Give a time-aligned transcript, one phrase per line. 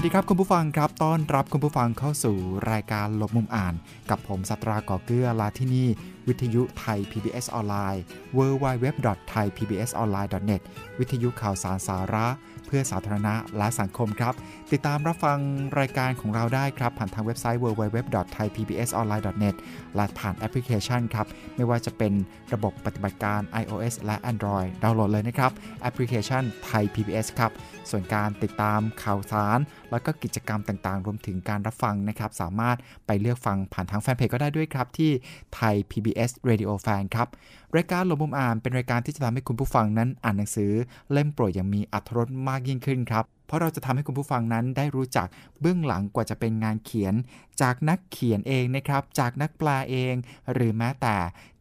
[0.00, 2.36] วัสดีครับคุณผู้ฟังครับต้อนรับคุณผู้ฟังเข้าสู่
[2.72, 3.74] รายการหลบมุมอ่าน
[4.10, 5.88] กับผมสัตราก่อเกื้อลาที่นี่
[6.28, 8.02] วิทยุไทย PBS ออนไลน์
[8.36, 10.60] www.thaipbsonline.net
[10.98, 12.26] วิทยุข่าวสารสาระ
[12.66, 14.34] เพื่อสาธารณะและสังคมครับ
[14.72, 15.38] ติดตามรับฟัง
[15.80, 19.54] รายการของเราได้ครับ ผ่านทางเว็บไซต์ www.thaipbsonline.net
[19.96, 22.12] และผ่านแอปพลิเคชันครับ ไม่ว่าจะเป็น
[22.52, 27.52] ระบบปฏิบัติการ iOS และ Android ดาวน์โหลดเลยนะครับแอปพลิเคชันไทย PBS ครับ
[27.90, 29.58] ส่วนการติดตามข่าวสาร
[29.90, 35.10] แล้วก็กิจกรรมต่างๆ รวมถึงการรับฟังนะครับสามารถไปเลือกฟังผ่านทางแฟนเพจก็ได้ด้วยครับ ที่
[35.54, 37.28] ไทย PBS Radio Fan ครับ
[37.76, 40.72] รายการหลบมุมอ่านเป็นรายการที่จะทำให้คุณผู้ฟังนั้นอ่านหนังสือ
[41.12, 45.26] เล่มโปรดอย่างมีอรรถรสมากยิ่งขึ้นครับเพราะเราจะทำให้คุณผู้ฟังนั้นได้รู้จัก
[45.60, 47.14] เบื้องหลังกว่าจะเป็นงานเขียน
[47.62, 50.14] จากนักเขียนเองนะครับ จากนักแปลเอง
[50.52, 51.16] หรือแม้แต่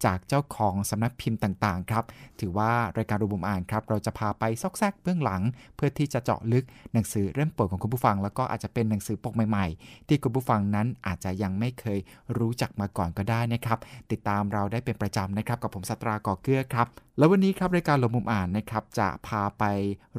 [0.05, 2.03] จากเจ้าของสำนักพิมพ์ต่างๆครับ
[2.39, 5.41] ถือว่ารายการรูบุมอ่านครับ เราจะพาไปซอกแซกเบื้องหลัง
[5.75, 11.99] เพื่อที่จะเจาะลึกหนังสือเล่มโปรดของคุณผู้ฟัง แล้วก็อาจจะเป็นหนังสือปกใหม่ๆ ที่คุณผู้ฟังนั้นอาจจะยังไม่เคย
[12.37, 13.79] รู้จักมาก่อนก็ได้นะครับ
[14.11, 19.63] ติดตามเราได้เป็นประจำนะครับ กับผมสัตราก่อเกื้อครับ แล้ววันนี้ครับรายการลบมุมอ่านนะครับจะพาไป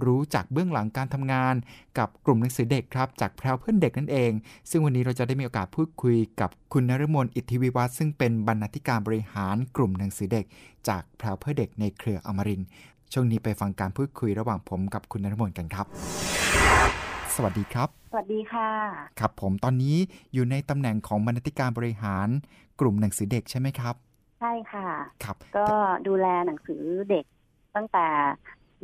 [0.05, 1.55] รู้จักเบื้องหลังการทำงาน
[1.99, 4.33] กับกลุ่มหนังสือเด็กครับจากแพรวเพื่อนเด็กนั่นเอง
[4.71, 10.45] ซึ่งวันนี้เราจะได้มีโอกาสพูดคุยกับคุณนรมนอิทธิวิวัฒน์ซึ่งเป็นบรรณาธิการบริหารกลุ่มหนังสือเด็ก
[10.89, 12.63] จากแพรวเพื่อเด็กในเครืออมริน
[13.13, 15.87] ช่วงนี้ไปฟังการพูดคุยระหว่างผมกับคุณนรมนกันครับ
[17.35, 18.71] สวัสดีครับ สวัสดีค่ะ
[19.21, 19.97] ครับผมตอนนี้
[20.35, 22.29] อยู่ในตำแหน่งของบรรณาธิการบริหาร
[22.81, 23.95] กลุ่มหนังสือเด็กใช่ไหมครับ
[24.41, 24.89] ใช่ค่ะ
[25.25, 25.67] ครับ ก็
[26.07, 27.25] ดูแลหนังสือเด็ก
[27.77, 28.07] ตั้งแต่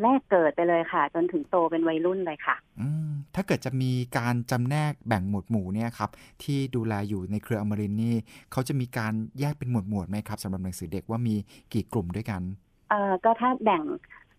[0.02, 6.10] แรกเกิดไปเลยค่ะ จนถึงโตเป็นวัยรุ่นเลยค่ะอืมถ้าเกิดจะมีการจำแนกแบ่งหมวดหมู่เนี่ยครับ
[6.42, 8.16] ที่ดูแลอยู่ในเครืออมรินนี่
[8.52, 11.36] เขาจะมีการแยกเป็นหมวดหมวดไหมครับสำหรับหนังสือเด็กว่ามี
[11.72, 12.42] กี่กลุ่มด้วยกัน
[12.90, 13.82] เอ่อก็ถ้าแบ่ง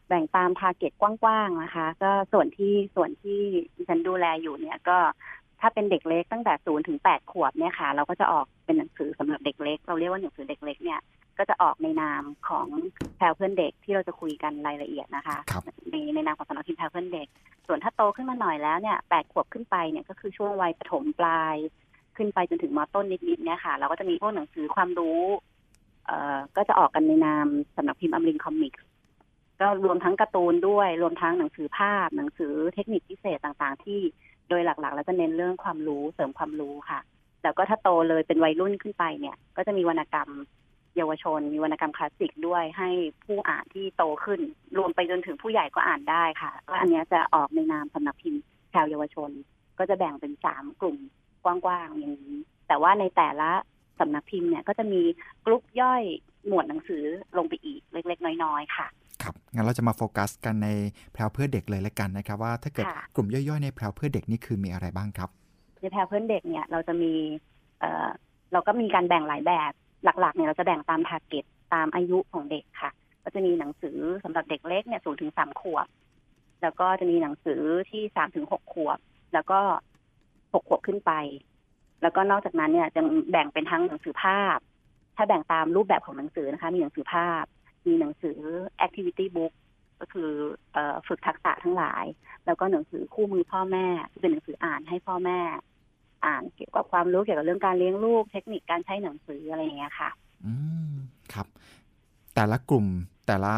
[0.07, 3.39] แบ่งตาม target กว้างๆนะคะ ก็ส่วนที่ส่วนที่
[3.87, 4.97] ฉันดูแลอยู่เนี่ยก็
[5.61, 10.99] ถ้าเป็นเด็กเล็กตั้งแต่ศูนย์ถึงแปดขวบเนี่ยค่ะ เราก็จะออกเป็นหนังสือสำหรับเด็กเล็ก เราเรียกว่าหนังสือเด็กเล็กเนี่ย
[11.37, 12.67] ก็จะออกในนามของ
[13.17, 15.37] แพรวเพื่อนเด็กที่เราจะคุยกันรายละเอียดนะคะ
[15.91, 17.27] ในในนามของสำนักพิมพ์แพรวเพื่อนเด็ก
[17.67, 21.55] ส่วนถ้าโตขึ้นมาหน่อยแล้วเนี่ยแปดขวบขึ้นไปเนี่ยก็คือช่วงวัยประถมปลาย
[22.17, 25.21] ขึ้นไปจนถึงมต้นนิดๆเนี่ยค่ะ เราก็จะมีพวกหนังสือความรู้
[26.05, 28.83] เอ่อก็จะออกกันในนามสำนักพิมพ์อมรินคอมิกส์
[29.61, 33.99] ก็รวมทั้งการ์ตูนด้วย รวมทั้งหนังสือภาพ หนังสือเทคนิคพิเศษต่างๆ ที่
[34.49, 36.99] โดยหลักๆ แล้วจะเน้นเรื่องความรู้เสริมความรู้ค่ะ
[37.41, 40.29] แต่ก็ถ้าโตเลยเป็นวัยรุ่นขึ้นไปเนี่ย ก็จะมีวรรณกรรม
[40.97, 42.89] เยาวชน มีวรรณกรรมคลาสสิกด้วยให้
[43.25, 44.39] ผู้อ่านที่โตขึ้น
[44.77, 48.41] รวมไปจนถึงผู้ใหญ่ก็อ่านได้ค่ะ ก็อันนี้จะออกในนามสำนักพิมพ์
[48.73, 49.29] ชาวเยาวชน
[49.79, 50.97] ก็จะแบ่งเป็นสามกลุ่ม
[51.43, 52.37] กว้างๆอย่างนี้
[52.67, 53.49] แต่ว่าในแต่ละ
[53.99, 55.01] สำนักพิมพ์เนี่ยก็จะมี
[55.45, 56.03] กลุ่มย่อย
[56.47, 57.03] หมวดหนังสือ
[57.37, 58.87] ลงไปอีกเล็ก ๆ น้อย ๆ ค่ะ
[59.27, 60.69] ครับงั้นเราจะมาโฟกัสกันใน
[61.13, 65.29] แพรวเพื่อนเด็กเลยละกันนะครับว่าถ้าเกิดกลุ่มย่อยๆในแพรวเพื่อนเด็กนี่คือมีอะไรบ้างครับ
[65.81, 67.13] ในแพรวเพื่อนเด็กเนี่ยเราจะมี
[67.79, 68.07] เอ่อ
[68.53, 69.71] เราก็มีการแบ่งหลายแบบ
[70.03, 72.91] หลักๆเนี่ยเราจะแบ่งตาม target ตามอายุของเด็กค่ะ
[73.23, 75.87] ก็จะมีหนังสือสำหรับเด็กเล็กเนี่ยศูนย์ถึงสามขวบ
[76.61, 78.99] แล้วก็จะมีหนังสือที่สามถึงหกขวบ
[79.33, 79.59] แล้วก็
[80.53, 81.11] หกขวบขึ้นไป
[82.01, 83.01] แล้วก็นอกจากนั้นเนี่ยจะ
[83.31, 84.57] แบ่งเป็นทั้งหนังสือภาพ
[85.15, 87.43] ถ้าแบ่งตามรูปแบบของหนังสือนะคะ มีหนังสือภาพ
[87.87, 88.37] มีหนังสือ
[88.85, 89.53] activity book
[89.99, 90.29] ก็คือ
[90.75, 90.77] อ
[91.07, 92.05] ฝึกทักษะทั้งหลาย
[92.45, 95.39] แล้วก็หนังสือคู่มือพ่อแม่ที่เป็นหนังสืออ่านให้พ่อแม่
[96.25, 100.09] อ่านเกี่ยวกับความรู้เกี่ยวกับเรื่องการเลี้ยงลูก เทคนิคการใช้หนังสืออะไรอย่างเงี้ยค่ะ
[100.45, 100.53] อื
[100.91, 100.93] ม
[101.33, 101.47] ครับ
[102.35, 102.85] แต่ละกลุ่ม
[103.27, 103.53] แต่ละ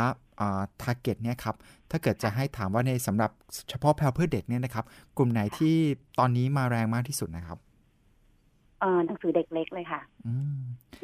[0.82, 1.56] target เนี่ยครับ
[1.92, 3.32] ถ้าเกิดจะให้ถามว่าในสำหรับ
[3.70, 4.86] เฉพาะแพรวเพื่อนเด็กเนี่ยนะครับ
[5.18, 5.76] กลุ่มไหนที่
[6.20, 7.58] ตอนนี้มาแรงมากที่สุดนะครับ
[8.80, 10.02] เออหนังสือเด็กเล็กเลยค่ะ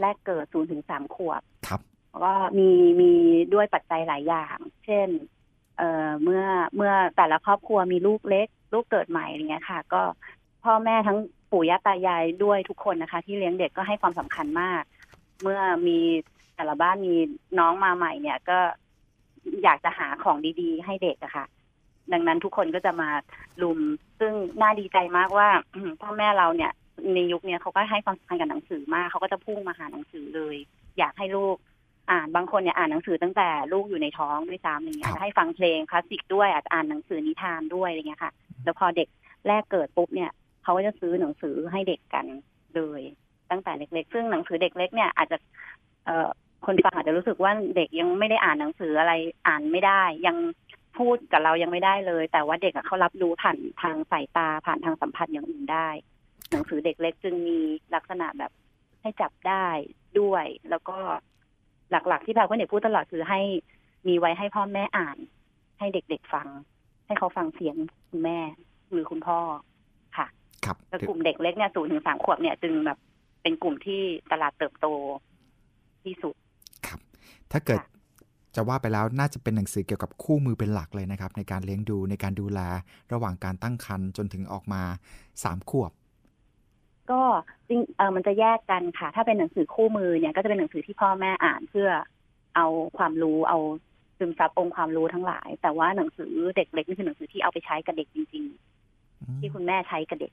[0.02, 1.82] แรกเกิดศูนย์ถึงสามขวบครับ
[2.24, 2.70] ก็มี
[3.02, 3.12] มี
[3.54, 5.08] ด้วยปัจจัยหลายอย่าง เช่น
[5.78, 6.44] เอ่อเมื่อ
[6.76, 10.02] เมื่อแต่ละครอบครัวมีลูกเล็ก ลูกเกิดใหม่อะไรเงี้ยค่ะ ก็
[10.64, 11.18] พ่อแม่ทั้ง
[11.52, 14.84] ปู่ย่าตายายด้วยทุกคนนะคะ ที่เลี้ยงเด็กก็ให้ความสำคัญมาก
[15.42, 16.00] เมื่อมี
[16.56, 17.16] แต่ละบ้านมี
[17.60, 18.60] น้องมาใหม่เนี่ยก็
[19.64, 21.46] อยากจะหาของดีๆ ให้เด็กอะค่ะ
[22.14, 23.10] ดังนั้นทุกคนก็จะมา
[23.62, 23.80] ลุม
[24.20, 25.50] ซึ่งน่าดีใจมากว่า
[26.02, 26.72] พ่อแม่เราเนี่ย
[27.14, 30.56] ในยุคนี้เขาก็ให้ความสำคัญกับหนังสือมากเขาก็จะพุ่งมาหาหนังสือเลย
[30.98, 31.56] อยากให้ลูก
[32.12, 38.32] อ่านบางคนเนี่ยอ่านหนังสือตั้งแต่ลูกอยู่ในท้องด้วยซ้ำอย่างเงี้ยให้ฟังเพลงคลาสสิกด้วยอาจจะอ่านหนังสือนิทานด้วยอะไรเงี้ยค่ะ
[38.64, 39.08] แล้วพอเด็ก
[39.48, 40.32] แรกเกิดปุ๊บเนี่ย
[40.64, 42.26] เขาก็จะซื้อหนังสือให้เด็กกัน
[42.76, 43.02] เลย
[43.52, 45.38] ตั้งแต่เล็กๆ ซึ่งหนังสือเด็กเล็กเนี่ยอาจจะ
[46.06, 46.30] เอ่อ
[46.66, 49.14] คนฟังอาจจะรู้สึกว่าเด็กยังไม่ได้อ่านหนังสืออะไร
[49.48, 50.38] อ่านไม่ได้ ยัง
[50.98, 55.90] พูดกับเรายังไม่ได้เลย แต่ว่าเด็กเขารับรู้ผ่านทางสายตาผ่านทางสัมผัสอย่างอื่นได้
[56.52, 57.60] หนังสือเด็กเล็กจึงมี
[57.96, 58.52] ลักษณะแบบ
[59.02, 59.68] ให้จับได้
[60.20, 60.98] ด้วย แล้วก็
[61.92, 63.40] หลัก ๆ ที่พาเพื่อนเด็กพูดตลอดคือให้
[64.08, 65.18] มีไว้ให้พ่อแม่อ่าน
[65.80, 66.48] ให้เด็กๆฟัง
[67.06, 67.76] ให้เขาฟังเสียง
[68.10, 68.38] คุณแม่
[68.92, 69.40] หรือคุณพ่อ
[70.18, 70.28] ค่ะ
[70.66, 72.98] ครับแล้วกลุ่มเด็กเล็กเนี่ยศูนย์ถึงสามขวบเนี่ยจึงแบบ
[73.42, 74.02] เป็นกลุ่มที่
[74.32, 74.88] ตลาดเติบโต
[76.04, 76.36] ที่สุด
[76.88, 77.00] ครับ
[77.52, 77.90] ถ้าเกิดค่ะ
[78.56, 82.60] จะว่าไปแล้วน่าจะเป็นหนังสือเกี่ยวกับคู่มือเป็นหลักเลยนะครับ ในการเลี้ยงดูในการดูแล
[83.14, 84.82] ระหว่างการตั้งครรภ์จนถึงออกมา
[85.44, 85.92] สามขวบ
[87.12, 87.22] ก็
[87.68, 91.90] จริงเออมันจะแยกกันค่ะ ถ้าเป็นหนังสือคู่มือเนี่ย ก็จะเป็นหนังสือที่พ่อแม่อ่านเพื่อ
[92.56, 92.68] เอา
[92.98, 93.60] ความรู้เอา
[94.18, 98.44] ซึมซับองค์ความรู้ทั้งหลาย แต่ว่าหนังสือเด็กเล็กนี่คือหนังสือที่เอาไปใช้กับเด็กจริง
[98.92, 100.32] ๆ ที่คุณแม่ใช้กับเด็ก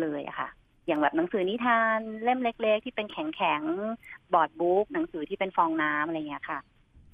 [0.00, 0.48] เลยอะค่ะ
[0.86, 6.58] อย่างแบบหนังสือนิทานเล่มเล็ก ๆ ที่เป็นแข็งๆบอร์ดบุ๊กหนังสือที่เป็นฟองน้ำอะไรเงี้ยค่ะ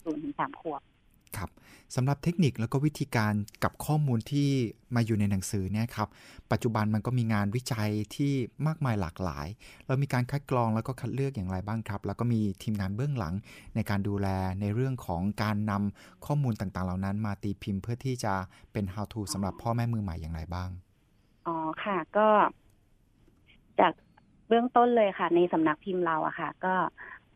[0.03, 0.83] ศูนย์ถึงสามขวบ
[1.37, 1.51] ครับ
[1.97, 3.35] สำหรับเทคนิคแล้วก็วิธีการ
[3.65, 4.49] กับข้อมูลที่
[4.95, 6.09] มาอยู่ในหนังสือเนี่ยครับ
[6.53, 8.33] ปัจจุบันมันก็มีงานวิจัยที่
[8.67, 9.47] มากมายหลากหลาย
[9.87, 13.35] เรามีการคัดกรองแล้วก็คัดเลือกอย่างไรบ้างครับ แล้วก็มีทีมงานเบื้องหลัง
[13.75, 14.29] ในการดูแล
[14.61, 18.35] ในเรื่องของการนำข้อมูลต่างๆ เหล่านั้น มาตีพิมพ์เพื่อที่จะ
[18.73, 20.71] เป็น how to สำหรับพ่อแม่มือใหม่อย่างไรบ้าง
[21.47, 22.29] อ๋อค่ะก็
[23.81, 23.93] จาก
[24.49, 26.75] เบื้องต้นเลยค่ะ ในสำนักพิมพ์เราอะค่ะ ก็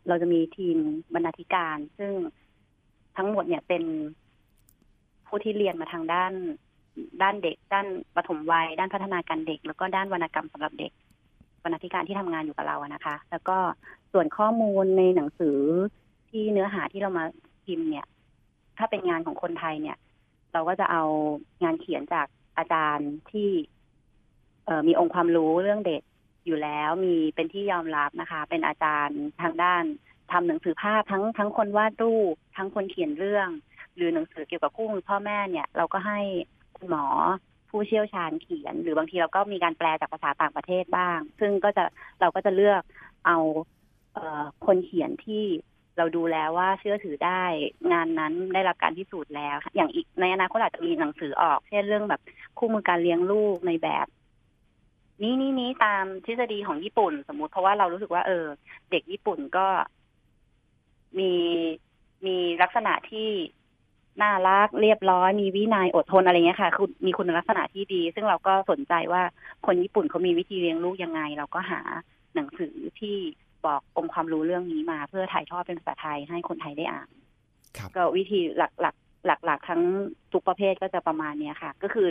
[0.09, 0.77] เราจะมีทีม
[1.15, 2.13] บรรณาธิการ ซึ่ง
[3.17, 3.83] ทั้งหมดเนี่ยเป็น
[5.27, 6.33] ผู้ที่เรียนมาทางด้าน
[7.23, 7.87] ด้านเด็ก ด้าน
[8.17, 10.93] ปฐมวัย ด้านพัฒนาการเด็ก แล้วก็ด้านวรรณกรรมสำหรับเด็ก
[11.63, 13.57] บรรณาธิการที่ทำงานอยู่กับเราอะนะคะ แล้วก็
[14.13, 15.59] ส่วนข้อมูลในหนังสือ
[16.31, 17.25] ที่เนื้อหาที่เรามา
[17.65, 18.07] พิมพ์เนี่ย
[18.79, 19.97] ถ้าเป็นงานของคนไทยเนี่ย
[20.53, 21.05] เราก็จะเอา
[21.63, 22.27] งานเขียนจาก
[22.59, 23.51] อาจารย์ที่
[24.65, 26.03] เมีองค์ความรู้เรื่องเด็ก
[26.47, 29.85] อยู่แล้วมีเป็นที่ยอมรับนะคะ เป็นอาจารย์ทางด้าน
[30.33, 33.49] ทำหนังสือภาพทั้งทั้งคนวาดรูปทั้งคนเขียนเรื่อง
[33.97, 36.21] หรือหนังสือเกี่ยวกับคู่มือพ่อแม่เนี่ย เราก็ให้
[36.77, 37.05] คุณหมอ
[37.71, 41.85] ผู้เชี่ยวชาญเขียน หรือบางทีเราก็มีการแปลจากภาษาต่างประเทศบ้าง ซึ่งก็จะ
[42.21, 42.83] เราก็จะเลือก
[43.27, 43.39] เอา
[44.15, 45.45] เออคนเขียนที่
[45.99, 47.43] เราดูแล้วว่าเชื่อถือได้
[47.93, 52.21] งานนั้นได้รับการพิสูจน์แล้ว อย่างอีกในอนาคตอาจจะมีหนังสือออก เช่นเรื่องแบบ
[52.59, 54.07] คู่มือการเลี้ยงลูกในแบบ
[55.23, 58.47] นี้นี้นี้ตามทฤษฎีของญี่ปุ่น สมมุติเพราะว่าเรารู้สึกว่าเออ
[58.91, 59.67] เด็กญี่ปุ่นก็
[61.19, 61.33] มี
[62.27, 63.29] มีลักษณะที่
[64.23, 69.23] น่ารักเรียบร้อย มีวินัยอดทนอะไรเงี้ยค่ะคือมีคุณลักษณะที่ดี ซึ่งเราก็สนใจว่า
[69.67, 71.81] คนญี่ปุ่นเขามีวิธีเลี้ยงลูกยังไง เราก็หา
[72.35, 73.17] หนังสือที่
[73.67, 77.09] บอกองค์ความรู้เรื่องนี้มา เพื่อถ่ายทอดเป็นภาษาไทยให้คนไทยได้อ่าน
[77.77, 78.95] ครับก็วิธีหลักหลัก
[79.27, 79.83] หลักหลักๆทั้ง
[80.33, 82.09] ทุกประเภทก็จะประมาณเนี้ยค่ะ ก็คือ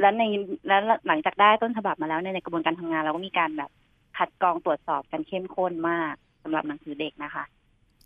[0.00, 0.22] แล้วใน
[0.68, 3.70] แล้วหลังจากได้ต้นฉบับมาแล้วในยในกระบวนการทำงาน เราก็มีการแบบ
[4.16, 7.44] คัดกรองตรวจสอบกันเข้มข้นมาก สำหรับหนังสือเด็กนะคะ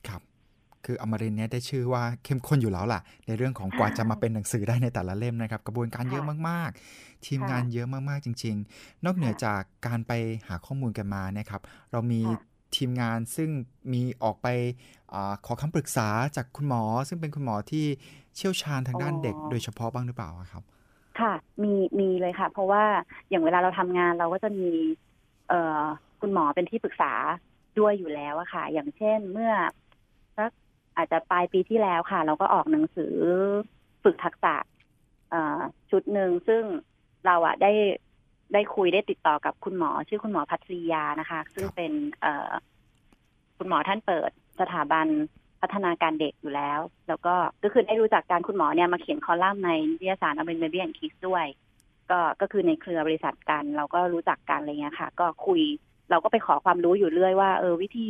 [0.08, 0.22] ครับ
[0.84, 10.12] คืออมรินทร์เนี่ยได้ชื่อว่าเข้มข้นอยู่แล้วล่ะ ในเรื่องของกว่าจะมาเป็นหนังสือได้ในแต่ละเล่มนะครับ กระบวนการเยอะมากๆ ทีมงานเยอะมากๆจริง ๆ นอกเหนือจากการไป
[10.48, 11.62] หาข้อมูลกันมาเนี่ยครับ
[11.92, 12.36] เรามีค่ะ
[12.76, 13.50] ทีมงานซึ่ง
[13.92, 14.46] มีออกไป
[15.12, 17.84] อาขอคำปรึกษาจากคุณหมอ ซึ่งเป็นคุณหมอที่
[18.36, 20.64] เชี่ยวชาญทางด้านเด็ก โดยเฉพาะบ้างหรือเปล่าอะครับ
[21.18, 21.68] ค่ะ มี
[22.00, 22.84] มีเลยค่ะ เพราะว่า
[23.30, 24.68] อย่างเวลาเราทำงานเราก็จะมี
[25.48, 25.82] เอ่อ
[26.20, 27.12] คุณหมอเป็นที่ปรึกษา
[27.80, 29.52] ด้วยอยู่แล้วอะค่ะ อย่างเช่นเมื่อ
[30.36, 30.50] สัก
[30.96, 33.14] อาจจะปลายปีที่แล้วค่ะ เราก็ออกหนังสือ
[34.04, 34.54] ฝึกทักษะ
[35.90, 36.62] ชุดหนึ่งซึ่ง
[37.26, 37.72] เราอะได้
[38.52, 42.26] ได้คุยได้ติดต่อกับคุณหมอ ชื่อคุณหมอพัทรียานะคะ ซึ่งเป็นเอ
[43.58, 44.30] คุณหมอท่านเปิด
[44.60, 45.06] สถาบัน
[45.60, 51.46] พัฒนาการเด็กอยู่แล้ว แล้วก็ก็คือได้รู้จักการคุณหมอเนี่ยมาเขียนคอลัมน์ในนิตยสารอเมริกันเบียนคิสด้วย
[52.10, 55.60] ก็ก็คือในเครือบริษัทกัน เราก็รู้จักกันอะไรเงี้ยค่ะ ก็คุย
[56.10, 58.08] เราก็ไปขอความรู้อยู่เรื่อยว่า เออวิธี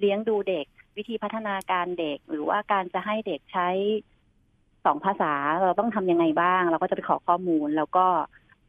[0.00, 0.66] เลี้ยงดูเด็ก
[0.96, 3.68] วิธีพัฒนาการเด็ก หรือว่าการจะให้เด็กใช้
[4.84, 8.06] สองภาษาเราต้องทำยังไงบ้าง เราก็จะไปขอข้อมูล แล้วก็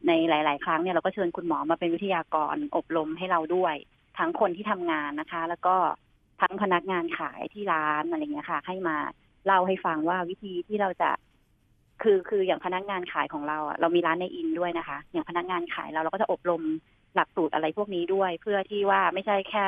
[0.06, 3.74] ในหลาย ๆ ครั้งเนี่ยเราก็เชิญคุณหมอมาเป็นวิทยากรอบรมให้เราด้วย
[4.18, 5.76] ทั้งคนที่ทำงานนะคะ แล้วก็
[6.40, 8.96] ทั้งพนักงานขายที่ร้านอะไรเงี้ยค่ะ ให้มา
[9.46, 11.10] เล่าให้ฟังว่าวิธีที่เราจะ
[12.02, 16.62] คือคืออย่างพนักงานขายของเราอะเรามีร้านในอินด้วยนะคะ อย่างพนักงานขายเราเราก็จะอบรม
[17.14, 19.66] หลักสูตรอะไรพวกนี้ด้วย เพื่อที่ว่าไม่ใช่แค่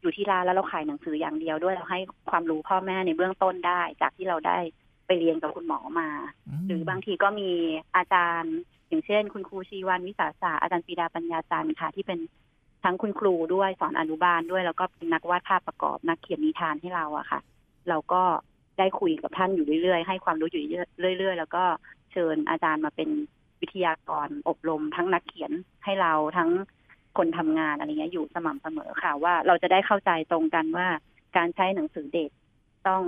[0.00, 4.58] อยู่ที่ร้านแล้วเราขายหนังสืออย่างเดียวด้วยเราให้ความรู้พ่อแม่ในเบื้องต้นได้ จากที่เราได้
[5.06, 6.08] ไปเรียนกับคุณหมอมา
[6.66, 7.50] หรือบางทีก็มี
[7.96, 8.54] อาจารย์
[8.88, 12.18] อย่างเช่น คุณครูชีวันวิสาสาอาจารย์ปีดาปัญญาจันทร์ค่ะ ที่เป็น
[12.84, 17.40] ทั้งคุณครูด้วยสอนอนุบาลด้วยแล้วก็เป็นนักวาดภาพประกอบนักเขียนนิทานให้เราอะค่ะ
[17.88, 18.22] เราก็
[18.78, 21.64] ได้คุยกับท่านอยู่เรื่อยๆ ให้ความรู้อยู่เรื่อยๆ แล้วก็
[22.12, 23.08] เชิญอาจารย์มาเป็น
[23.60, 25.52] วิทยากรอบรมทั้งนักเขียน
[25.84, 26.50] ให้เราทั้ง
[27.18, 30.86] คนทำงานอะไรเงี้ยอยู่สม่ำเสมอค่ะ ว่าเราจะได้เข้าใจตรงกันว่า
[31.36, 32.30] การใช้หนังสือเด็ก
[32.88, 33.02] ต้อง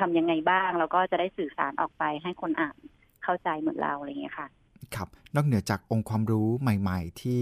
[0.00, 2.76] ทำยังไงบ้าง แล้วก็จะได้สื่อสารออกไปให้คนอ่าน
[3.24, 4.48] เข้าใจเหมือนเราอะไรเงี้ยค่ะ
[4.94, 7.40] ครับ นอกเหนือจากองค์ความรู้ใหม่ ๆ ที่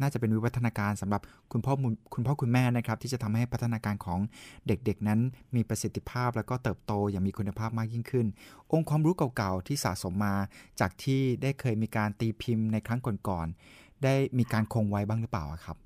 [0.00, 1.74] น่าจะเป็นวิวัฒนาการสำหรับคุณพ่อ
[2.14, 4.20] คุณพ่อคุณแม่นะครับ ที่จะทำให้พัฒนาการของ
[4.66, 5.20] เด็กๆ นั้น
[5.56, 8.26] มีประสิทธิภาพแล้วก็เติบโตอย่างมีคุณภาพมากยิ่งขึ้น
[8.72, 10.34] องค์ความรู้เก่าๆ ที่สะสมมา
[10.80, 15.78] จากที่ได้เคยมีการตีพิมพ์ในครั้งก่อนๆได้มีการคงไว้บ้างหรือเปล่าครับ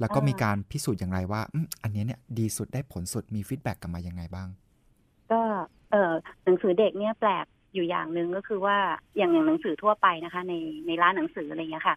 [0.00, 1.40] แล้วก็มีการพิสูจน์อย่างไรว่า
[1.82, 4.48] อันนี้เนี่ยดีสุดได้ผลสุดมี feedback กลับมายังไงบ้าง
[5.32, 5.40] ก็
[5.90, 6.12] เออ
[6.44, 8.76] หนังสือเด็กเนี่ยแปลกอยู่อย่างหนึ่งก็คือว่า
[9.16, 10.54] อย่างอย่างหนังสือทั่วไปนะคะ ใน
[10.86, 11.96] ในร้านหนังสืออะไรเงี้ยค่ะ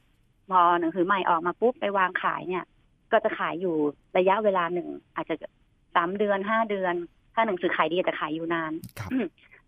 [0.50, 2.66] พอหนังสือใหม่ออกมาปุ๊บไปวางขายเนี่ย
[3.12, 3.76] ก็จะขายอยู่
[4.18, 5.36] ระยะเวลาหนึ่ง อาจจะ
[5.96, 6.94] สามเดือนห้าเดือน
[7.34, 8.72] ถ้าหนังสือขายดีจะขายอยู่นาน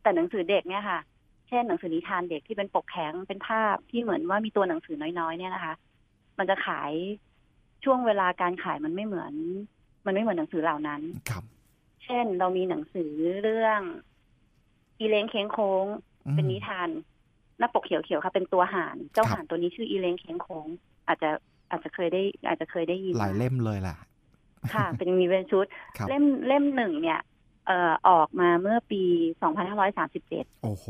[0.02, 1.00] แต่หนังสือเด็กเนี่ยค่ะ
[1.48, 5.74] เช่นหนังสือนิทานเด็กที่เป็นปกแข็งเป็นภาพที่เหมือนว่ามีตัวหนังสือน้อยๆ เนี่ยนะคะ
[6.38, 6.92] มันจะขาย
[7.84, 9.34] ช่วงเวลาการขายมันไม่เหมือน
[10.06, 11.44] มันไม่เหมือนหนังสือเหล่านั้นครับ
[12.04, 13.12] เช่นเรามีหนังสือ
[13.44, 13.82] เรื่อง
[15.00, 15.86] อีเลงเค้งโค้ง
[16.34, 16.90] เป็นนิทาน
[17.60, 20.68] หน้าปกเขียวๆค่ะเป็นตัวห่านเจ้าห่านตัวนี้ชื่ออีเลงเค้งโค้ง
[21.08, 21.30] อาจจะ
[21.70, 23.96] อาจจะเคยได้ อาจจะเคยได้ยินหลายเล่มเลยล่ะ
[24.74, 25.66] ค่ะ เป็นมีเป็นชุด
[26.10, 27.20] เล่มเล่มหนึ่งเนี่ย
[27.68, 29.02] เอ่อออกมาเมื่อปี
[29.42, 30.86] สองพันห้าร้อยสามสิบเจ็ดโอ้โห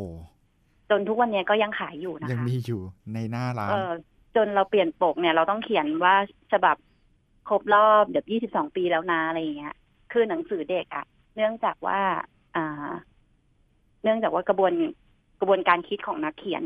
[0.90, 2.82] จนทุกวันนี้ก็ยังขายอยู่นะคะ ยังมีอยู่
[3.14, 3.92] ในหน้าร้านเออ
[4.36, 6.16] จนเราเปลี่ยนปกเนี่ยเราต้องเขียนว่า
[6.54, 6.76] ฉบับ
[7.50, 9.76] ครบรอบเดี๋ยวยี่สิบสองปีแล้วนะอะไรอย่างเงี้ย
[10.12, 11.06] คือหนังสือเด็กอะ
[11.36, 12.00] เนื่องจากว่า
[12.56, 12.90] อ่า
[14.04, 14.72] เนื่องจากว่ากระบวน
[15.40, 16.64] กระบวนการคิดของนักเขียน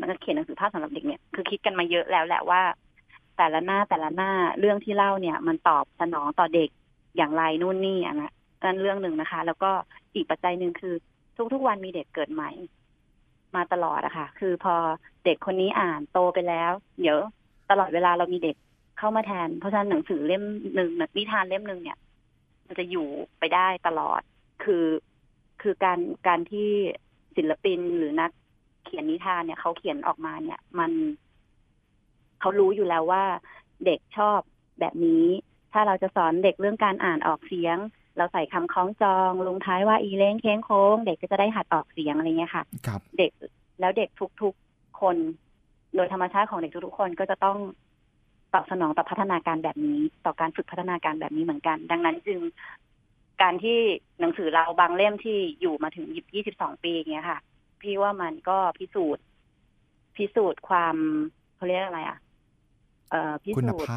[0.00, 2.62] นักเขียนหนังสือภาพสำหรับเด็กเนี่ยคือคิดกันมาเยอะแล้วแหละว่า
[3.36, 6.70] แต่ละหน้าแต่ละหน้าเรื่องที่เล่าเนี่ย มันตอบสนองต่อเด็ก
[7.16, 8.32] อย่างไรนู่นนี่อะนะ
[8.64, 9.70] นั่นเรื่องหนึ่งนะคะ แล้วก็
[10.14, 10.94] อีกปัจจัยหนึ่งคือ
[11.52, 12.50] ทุกๆวันมีเด็กเกิดใหม่
[13.54, 14.74] มาตลอดอะคะ่ะ คือพอ
[15.24, 17.18] เด็กคนนี้อ่านโตไปแล้ว เดี๋ยว
[17.70, 18.56] ตลอดเวลาเรามีเด็ก
[18.98, 20.42] เข้ามาแทน เพราะฉะนั้นหนังสือเล่ม
[20.74, 21.98] หนึ่งนิทานเล่มหนึ่งเนี่ย
[22.66, 23.08] มันจะอยู่
[23.38, 24.20] ไปได้ตลอด
[24.64, 24.84] คือ
[25.62, 26.70] คือการการที่
[27.38, 28.30] ศิลปินหรือนัก
[28.84, 30.90] เขียนนิทานเนี่ยเขาเขียนออกมาเนี่ย มัน
[32.40, 33.24] เขารู้อยู่แล้วว่า
[33.86, 34.38] เด็กชอบ
[34.80, 35.24] แบบนี้
[35.72, 37.76] ถ้าเราจะสอนเด็กเรื่องการอ่านออกเสียง
[38.16, 42.64] เราใส่คำคล้องจองลงท้ายว่าอีเล้งเค้งโค้ง เด็กก็จะได้หัดออกเสียงอะไรเงี้ยค่ะ
[43.18, 43.30] เด็ก
[43.80, 44.08] แล้วเด็ก
[44.42, 45.16] ทุกๆคน
[45.94, 47.58] โดยธรรมชาติของเด็กทุกๆคนก็จะต้อง
[48.54, 52.40] ตอบสนองต่อพัฒนาการแบบนี้ ต่อการฝึกพัฒนาการแบบนี้เหมือนกัน ดังนั้นจึง
[53.42, 53.78] การที่
[54.20, 57.38] หนังสือเราบางเล่มที่อยู่มาถึงยี่สิบสองปีเงี้ยค่ะ
[57.80, 59.24] พี่ว่ามันก็พิสูจน์
[60.16, 60.96] พิสูจน์ความ
[61.56, 62.18] เขาเรียกอะไรอะ
[63.10, 63.88] เอ่อพิสูจน์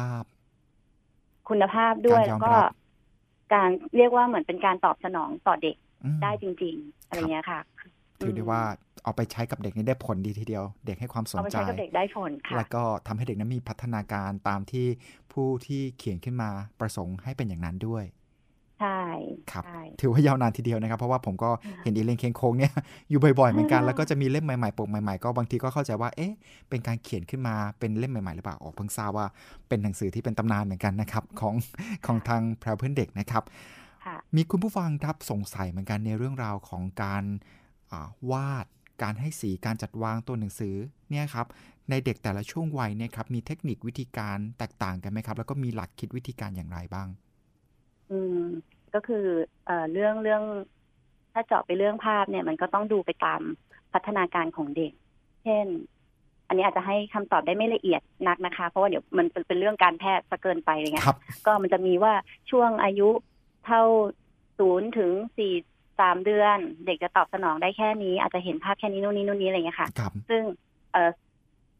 [1.48, 2.52] คุณภาพด้วยแล้วก็
[3.54, 5.76] การเรียกว่าเหมือนเป็นการตอบสนองต่อเด็ก
[6.22, 7.60] ได้จริง ๆ อะไรเงี้ยค่ะ
[8.20, 8.62] ถือได้ว่า
[9.04, 14.86] เอาไปใช้กับเด็กนี่ได้ผลดีทีเดียว เด็กให้ความสนใจเอาไปใช้กับเด็กได้ผลค่ะแล้วก็ทำให้เด็กนั้นมีพัฒนาการตามที่
[15.32, 18.04] ผู้ที่เขียนขึ้นมาประสงค์ให้เป็นอย่างนั้นด้วย
[18.82, 19.02] ใช่
[19.52, 19.64] ครับ
[20.00, 21.50] ถือว่ายาวนานทีเดียวนะครับ เพราะว่าผมก็
[21.84, 22.72] เห็นอีเลนเคงโค้งเนี่ย
[23.10, 26.32] อยู่บ่อยๆเหมือนกันแล้วก็จะมีเล่มใหม่ๆปกใหม่ๆก็บางทีก็เข้าใจว่าเอ๊ะ
[26.68, 29.26] เป็นการเขียนขึ้นมาเป็นเล่มใหม่ๆหรือเปล่าออกเพิ่งทราบว่า
[29.68, 31.54] เป็นหนังสือที่เป็นตำนานเหมือนกันนะครับของ
[32.06, 33.42] ของทางแพรเพื่อนเด็กนะครับ
[34.36, 37.24] มีคุณผู้ฟังครับสงสัยเหมือนกันในเรื่องราวของการ
[38.32, 38.66] วาด
[39.02, 40.74] การให้สีการจัดวางตัวหนังสือ
[41.10, 41.46] เนี่ยครับ
[41.90, 47.08] ในเด็กแต่ละช่วงวัยเนี่ยครับมีเทคนิควิธีการแตกต่างกันไหมครับ แล้วก็มีหลักคิดวิธีการอย่างไรบ้าง
[48.12, 48.40] อืม
[48.94, 49.26] ก็คือ
[49.66, 50.42] เอ่อเรื่องเรื่อง
[51.32, 53.40] ถ้าเจาะไปเรื่องภาพเนี่ย มันก็ต้องดูไปตาม
[53.92, 54.92] พัฒนาการของเด็ก
[55.44, 55.66] เช่น
[56.48, 61.06] อันนี้อาจจะให้คำตอบได้ไม่ละเอียดนักนะคะ เพราะว่าเดี๋ยวมันเป็นเรื่องการแพทย์ซะเกินไปอะไรเงี้ย
[61.46, 62.12] ก็มันจะมีว่า
[62.50, 63.08] ช่วงอายุ
[63.66, 63.82] เท่า
[64.58, 65.52] ศูนย์ถึงสี่
[66.00, 69.88] สามเดือน เด็กจะตอบสนองได้แค่นี้ อาจจะเห็นภาพแค่นี้นู่นนี้นู่นนี้อะไรเงี้ยค่ะ
[70.28, 70.42] ซึ่ง
[70.92, 71.10] เอ่อ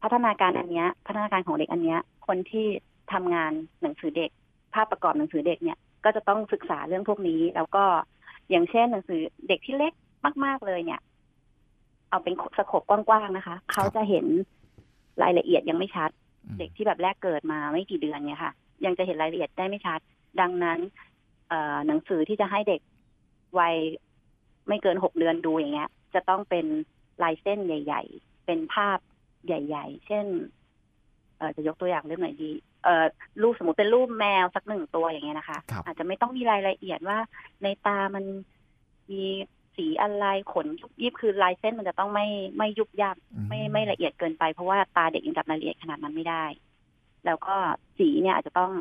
[0.01, 2.65] พัฒนาการอันเนี้ย พัฒนาการของเด็กอันเนี้ย คนที่
[3.13, 4.29] ทำงานหนังสือเด็ก
[4.73, 7.83] ภาพประกอบหนังสือเด็กเนี่ย ก็จะต้องศึกษาเรื่องพวกนี้ แล้วก็
[8.49, 9.93] อย่างเช่นหนังสือเด็กที่เล็ก
[10.45, 11.01] มาก ๆเลยเนี่ย
[12.09, 14.25] เอาเป็นสโคปกว้างๆนะคะ เขาจะเห็น
[15.23, 16.09] รายละเอียดยังไม่ชัด
[16.59, 18.53] เด็กที่แบบแรกเกิดมาไม่กี่เดือนเนี่ยค่ะ
[18.85, 19.99] ยังจะเห็นรายละเอียดได้ไม่ชัด
[20.41, 20.79] ดังนั้น
[21.87, 22.81] หนังสือที่จะให้เด็ก
[23.59, 23.75] วัย
[24.67, 26.65] ไม่เกินหกเดือนดูอย่างเงี้ย จะต้องเป็น
[27.23, 28.97] ลายเส้นใหญ่ ๆ เป็นภาพ
[29.45, 30.25] ใหญ่ ๆ เช่น
[31.55, 32.51] จะยกตัวอย่างเรื่องไหนดี
[32.83, 33.05] เอ่อ
[33.41, 37.17] รูปสมมติเป็นรูปแมวสักหนึ่งตัวอย่างเงี้ยนะคะ อาจจะไม่ต้องมีรายละเอียดว่า
[37.63, 38.25] ในตามัน
[39.11, 39.23] มี
[39.75, 43.15] สีอะไรขนยุบยิบคือลายเส้นมันจะต้องไม่ไม่ยุบยับ
[43.49, 46.45] ไม่ไม่ละเอียดเกินไปเพราะว่าตาเด็กยังจับรายละเอียดขนาดนั้นไม่ได้
[47.25, 47.55] แล้วก็
[47.97, 48.71] สีเนี่ยอาจจะต้อง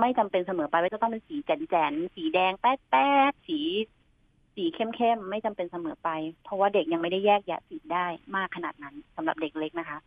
[0.00, 3.60] ไม่จำเป็นเสมอไปว่าจะต้องเป็นสีแจนๆสีแดงแป๊ดแป๊ดสี
[4.54, 6.10] สีเข้มๆไม่จำเป็นเสมอไป
[6.44, 9.98] เพราะว่าเด็กยังไม่ได้แยกแยะสีได้มากขนาดนั้นสำหรับเด็กเล็กนะคะ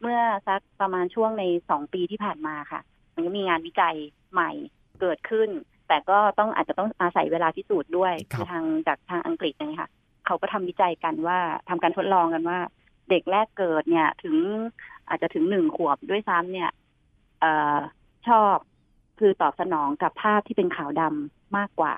[0.00, 2.80] เมื่อสักประมาณช่วงในสองปีที่ผ่านมาค่ะ
[3.14, 3.96] มันก็มีงานวิจัย
[4.32, 4.50] ใหม่
[5.00, 5.48] เกิดขึ้น
[5.88, 9.90] แต่ก็ต้องอาจจะต้องอาศัยเวลาพิสูจน์ด้วยคือทางจากทางอังกฤษนะคะ
[10.26, 12.58] เขาก็ทำวิจัยกันว่าทำการทดลองกันว่า
[13.10, 14.36] เด็กแรกเกิดเนี่ยถึง
[15.08, 16.70] อาจจะถึงหนึ่งขวบด้วยซ้ำเนี่ย
[17.44, 17.46] อ
[18.28, 18.56] ชอบ
[19.18, 21.94] คือตอบสนองกับภาพที่เป็นขาวดำมากกว่า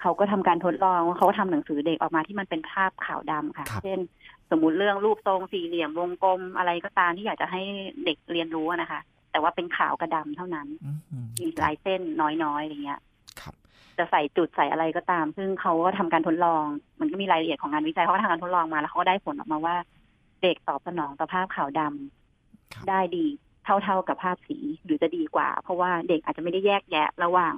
[0.00, 3.98] เขาก็ทำการทดลองเขาทำหนังสือเด็กออกมาที่มันเป็นภาพขาวดำค่ะ เช่น
[4.50, 7.62] สมมุติเรื่องรูปทรงสี่เหลี่ยมวงกลมอะไรก็ตามที่อยากจะให้
[8.04, 10.68] เด็กเรียนรู้นะคะ แต่ว่าเป็นขาวกระดำเท่านั้น
[11.40, 13.00] มีลายเส้นน้อยๆอะไรเงี้ย
[13.98, 16.64] จะใส่จุดใส่อะไรก็ตาม ซึ่งเขาก็ทำการทดลอง
[17.00, 19.76] มันก็มีรายละเอียดของงานวิจัยเขาก็ทำการทดลองมาแล้วเขาก็ได้ผลออกมาว่า
[20.42, 23.26] เด็กตอบสนองต่อภาพขาวดำได้ดี
[23.64, 27.54] เท่าๆกับภาพสีหรือจะดีกว่า เพราะว่าเด็กอาจจะไม่ได้แยกแยะระหว่าง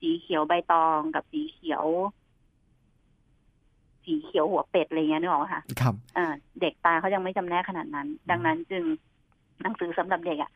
[0.00, 1.86] สีเขียวใบตองกับสีเขียว
[4.04, 6.26] สีเขียวหัวเป็ดอะไรเงี้ยนึกออกไหมคะครับอ่า
[6.60, 8.84] เด็กตาเขายังไม่จำแนกขนาดนั้น ดังนั้นจึง
[9.62, 10.52] หนังสือสำหรับเด็กอะ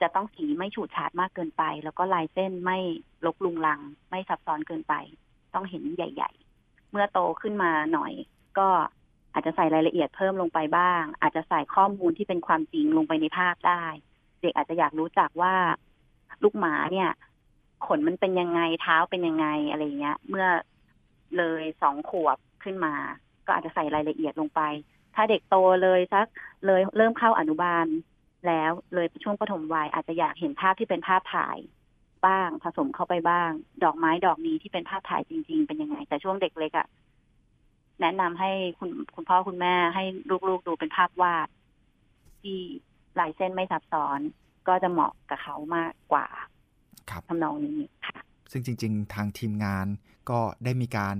[0.00, 2.78] จะต้องสีไม่ฉูดฉาดมากเกินไป แล้วก็ลายเส้นไม่
[3.26, 4.94] ลกลุงลัง ไม่ซับซ้อนเกินไป
[5.54, 8.12] ต้องเห็นใหญ่ ๆ เมื่อโตขึ้นมาหน่อย
[8.58, 8.68] ก็
[9.32, 13.84] อาจจะใส่รายละเอียดเพิ่มลงไปบ้าง อาจจะใส่ข้อมูลที่เป็นความจริงลงไปในภาพได้
[14.42, 15.54] เด็กอาจจะอยากรู้จักว่า
[16.42, 17.10] ลูกหมาเนี่ย
[17.86, 20.46] ขนมันเป็นยังไงเท้าเป็นยังไงอะไรเงี้ย เมื่อ
[21.36, 22.94] เลยสองขวบขึ้นมา
[23.46, 24.60] ก็อาจจะใส่รายละเอียดลงไป
[25.14, 26.26] ถ้าเด็กโตเลยสัก
[26.66, 27.86] เลยเริ่มเข้าอนุบาล
[28.46, 31.58] แล้วเลยช่วงปฐมวัยอาจจะอยากเห็นภาพที่เป็นภาพถ่าย
[32.26, 33.50] บ้างผสมเข้าไปบ้าง
[33.84, 36.86] ดอกไม้ดอกนี้ที่เป็นภาพถ่ายจริง ๆ เป็นยังไง แต่ช่วงเด็กเล็กอะ่ะ
[38.00, 40.04] แนะนำให้คุณคุณพ่อคุณแม่ให้
[40.48, 41.48] ลูกๆดูเป็นภาพวาด
[42.42, 42.58] ที่
[43.18, 44.20] ลายเส้นไม่ซับซ้อน
[44.68, 46.26] ก็จะเหมาะกับเขามากกว่า
[47.30, 48.18] ทำนองนี้ค่ะ
[48.52, 49.86] ซึ่งจริง ๆ ทางทีมงาน
[50.30, 51.14] ก็ได้มีการ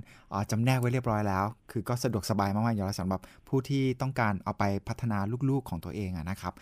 [0.50, 5.19] จำแนกไว้เรียบร้อยแล้ว คือก็สะดวกสบายมากๆอยู่แล้วสำหรับผู้ที่ต้องการเอาไปพัฒนา
[5.50, 6.52] ลูกๆของตัวเองนะครับ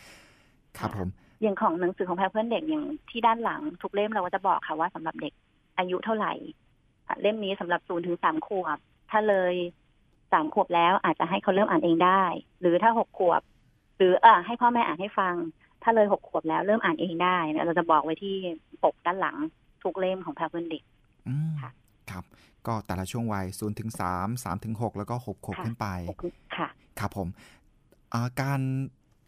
[0.79, 1.09] ครับผม
[1.43, 5.33] อย่างของหนังสือของแพรเพื่อนเด็กอย่างที่ด้านหลังทุกเล่มเราก็จะบอกค่ะว่าสำหรับเด็ก
[5.79, 6.33] อายุเท่าไหร่
[7.21, 8.79] เล่มนี้สำหรับศูนย์ถึงสามขวบ
[9.11, 9.55] ถ้าเลย
[10.33, 12.23] สามขวบแล้วอาจจะให้เขาเริ่มอ่านเองได้
[12.61, 13.43] หรือถ้าหกขวบ
[13.97, 15.35] หรือเออให้พ่อแม่อ่านให้ฟัง
[15.87, 18.35] ถ้าเลยหกขวบแล้วเริ่มอ่านเองได้เราจะบอกไว้ที่
[18.85, 19.37] ปกด้านหลัง
[19.83, 20.83] ทุกเล่มของแพรเพื่อนเด็ก
[21.63, 21.71] ค่ะ
[22.11, 22.25] ครับ
[22.67, 25.87] ก็แต่ละช่วงวัย0ถึง3 3ถึง6แล้วก็6ขวบขึ้นไป
[26.57, 26.69] ค่ะ
[27.01, 27.29] ครับผม
[28.41, 28.61] การ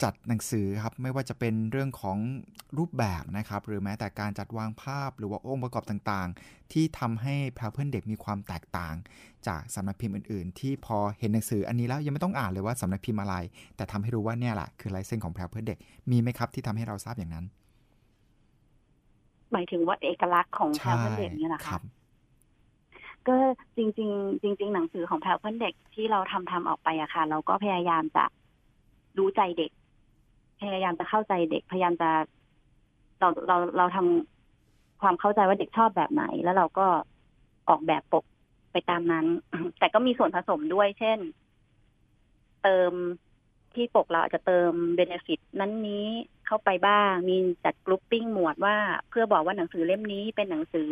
[0.02, 2.18] จัดหนังสือครับไม่ว่าจะเป็นเรื่องของ
[2.78, 8.94] รูปแบบนะครับ หรือแม้แต่การจัดวางภาพหรือว่าองค์ประกอบต่างๆ ที่ทำให้แพรเพื่อนเด็กมีความแตกต่าง
[9.46, 13.34] จากสำนักพิมพ์อื่น ๆ ที่พอเห็นหนังสืออันนี้แล้วยังไม่ต้องอ่านเลยว่าสำนักพิมพ์อะไร
[13.76, 15.78] แต่ทำให้รู้ว่าเนี่ยแหละคือลายเส้นของแพรเพื่อนเด็ก
[16.10, 17.44] มีไหมครับที่ทำให้เราทราบอย่างนั้น
[19.52, 21.80] หมายถึงว่าเอกลักษณ์ของแพรเพื่อนเด็กเนี่ยนะคะ
[23.28, 23.36] ก็
[23.76, 28.24] จริง ๆ จริง ๆ หนังสือของแพรเพื่อนเด็กที่เราทำทำออกไปอะค่ะ เราก็พยายามจะ
[29.18, 29.70] รู้ใจเด็ก
[30.60, 32.10] พยายามจะเข้าใจเด็กพยายามจะ
[33.18, 36.86] เราเราเราทำความเข้าใจว่าเด็กชอบแบบไหน แล้วเราก็
[37.68, 38.24] ออกแบบปก
[38.72, 39.26] ไปตามนั้น
[39.78, 41.18] แต่ก็มีส่วนผสมด้วย เช่น
[42.62, 42.92] เติม
[43.74, 46.06] ที่ปกเราอาจจะเติม benefit นั้นนี้
[46.46, 48.76] เข้าไปบ้าง มีจัด grouping หมวดว่า
[49.10, 50.90] เพื่อบอกว่าหนังสือเล่มนี้เป็นหนังสือ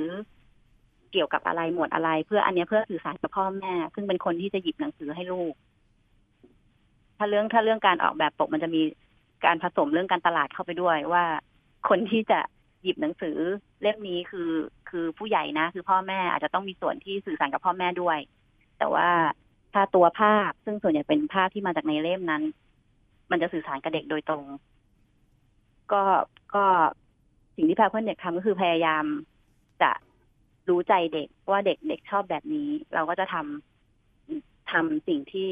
[1.12, 5.54] เกี่ยวกับอะไรหมวดอะไร เพื่ออันนี้เพื่อสื่อสารกับพ่อแม่ ซึ่งเป็นคนที่จะหยิบหนังสือให้ลูก
[7.18, 8.82] ถ้าเรื่องถ้าเรื่องการออกแบบปกมันจะมี
[9.46, 11.24] การผสมเรื่องการตลาดเข้าไปด้วยว่า
[11.88, 12.40] คนที่จะ
[12.82, 13.36] หยิบหนังสือ
[13.80, 14.50] เล่มนี้คือ
[14.88, 18.18] คือผู้ใหญ่นะ คือพ่อแม่อาจจะต้องมีส่วนที่สื่อสารกับพ่อแม่ด้วย
[18.78, 19.08] แต่ว่า
[19.74, 22.42] ถ้าตัวภาพซึ่งส่วนใหญ่เป็นภาพที่มาจากในเล่มนั้น
[23.30, 24.44] มันจะสื่อสารกับเด็กโดยตรง
[25.92, 26.02] ก็
[26.54, 26.64] ก็
[27.56, 29.04] สิ่งที่พาเพื่อนเด็กทำก็คือพยายาม
[29.82, 29.90] จะ
[30.68, 35.48] รู้ใจเด็กว่าเด็กเด็กชอบแบบนี้ เราก็จะทำทำสิ่งที่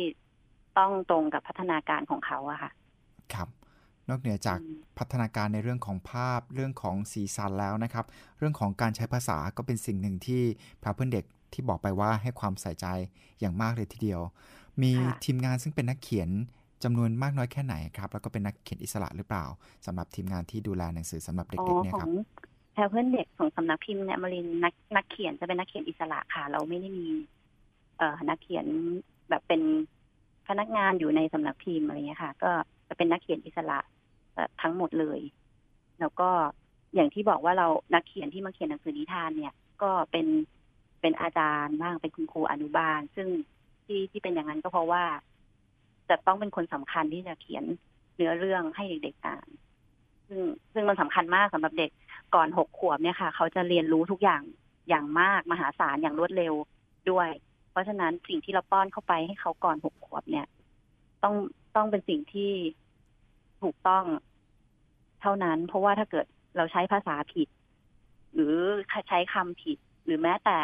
[0.78, 2.70] ต้องตรงกับพัฒนาการของเขาอะค่ะ
[3.34, 3.48] ครับ
[4.12, 4.58] นอกเหนือจาก
[4.98, 8.06] พัฒนาการในเรื่องของภาพเรื่องของสีสันแล้วนะครับ
[8.38, 10.42] เรื่องของการใช้ภาษาก็เป็นสิ่งหนึ่งที่
[10.82, 12.86] พาเพื่อนเด็กที่บอกไปว่าให้ความใส่ใจ
[13.40, 14.20] อย่างมากเลยทีเดียว
[14.82, 14.92] มี
[15.24, 16.30] ทีมงานซึ่งเป็นนักเขียน
[16.84, 19.44] จำนวนมากน้อยแค่ไหนครับ แล้วก็เป็นนักเขียนอิสระหรือเปล่า
[19.86, 22.08] สำหรับทีมงานที่ดูแลหนังสือสำหรับเด็กๆเนี่ยครับ
[22.72, 27.06] แพรเพื่อนเด็กของสำนักพิมพ์เนี่ยมารินนักนักเขียนจะเป็นนักเขียนอิสระค่ะ เราไม่ได้มี
[27.98, 28.66] เอ่อนักเขียน
[29.28, 29.62] แบบเป็น
[30.48, 32.50] พนักงานอยู่ในสำนักพิมพ์อะไรเงี้ยค่ะ ก็
[32.88, 33.78] จะเป็นนักเขียนอิสระ
[34.62, 35.20] ทั้งหมดเลย
[36.00, 36.28] แล้วก็
[36.94, 40.26] อย่างที่บอกว่าเรานักเขียนที่มาเขียนหนังสือนิทานเนี่ย ก็เป็น
[41.00, 43.28] เป็นอาจารย์บ้างเป็นคุณครูอนุบาล ซึ่ง
[43.84, 45.04] ที่ที่เป็นอย่างนั้นก็เพราะว่า
[46.08, 47.64] จะต้องเป็นคนสำคัญที่จะเขียน
[48.16, 49.48] เนื้อเรื่องให้เด็กๆอ่าน
[50.28, 50.40] ซึ่ง
[50.72, 51.90] ซึ่งมันสำคัญมากสำหรับเด็ก
[52.34, 54.42] ก่อนหกขวบเนี่ยค่ะ เขาจะเรียนรู้ทุกอย่าง
[54.88, 56.54] อย่างมากมหาศาลอย่างรวดเร็ว
[57.10, 57.28] ด้วย
[57.70, 60.46] เพราะฉะนั้นสิ่งที่เราป้อนเข้าไปให้เขาก่อนหกขวบเนี่ย
[61.22, 61.34] ต้อง
[61.76, 62.50] ต้องเป็นสิ่งที่
[63.62, 64.04] ถูกต้อง
[65.20, 67.48] เท่านั้น เพราะว่าถ้าเกิดเราใช้ภาษาผิด
[68.34, 68.54] หรือ
[69.08, 70.58] ใช้คำผิด หรือแม้แต่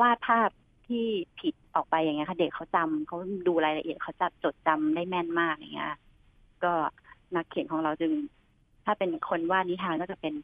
[0.00, 0.50] วาดภาพ
[0.86, 1.06] ที่
[1.40, 5.94] ผิดออกไปอย่างเงี้ยค่ะ เด็กเขาจำเขาดูรายละเอียดเขาจะจดจำได้แม่นมากอย่างเงี้ย
[6.64, 6.72] ก็
[7.36, 8.12] นักเขียนของเราจึง
[8.84, 10.34] ถ้าเป็นคนวาดนิทานก็จะเป็น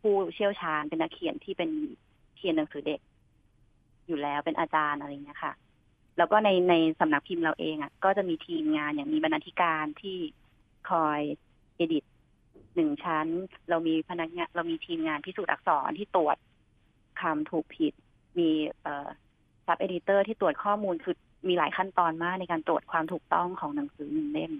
[0.00, 1.70] ผู้เชี่ยวชาญเป็นนักเขียนที่เป็น
[2.36, 3.00] เขียนหนังสือเด็ก
[4.06, 5.52] อยู่แล้วเป็นอาจารย์อะไรเงี้ยค่ะ
[6.18, 10.18] แล้วก็ในในสำนักพิมพ์เราเองอะ ก็จะมีทีมงานอย่างมีบรรณาธิการที่
[10.88, 11.20] คอย
[11.76, 12.04] เอดิต
[12.76, 13.26] หนึ่งชั้น
[13.68, 16.36] เรามีพนักงานเรามีทีมงานพิสูจน์อักษรที่ตรวจ
[17.20, 17.92] คำถูกผิด
[18.38, 18.48] มี
[18.82, 19.08] เอ่อ
[19.66, 21.16] ซับเอดิเตอร์ที่ตรวจข้อมูลคือ
[21.48, 24.52] มีหลายขั้นตอนมากในการตรวจความถูกต้องของหนังสือหนึ่งเล่ม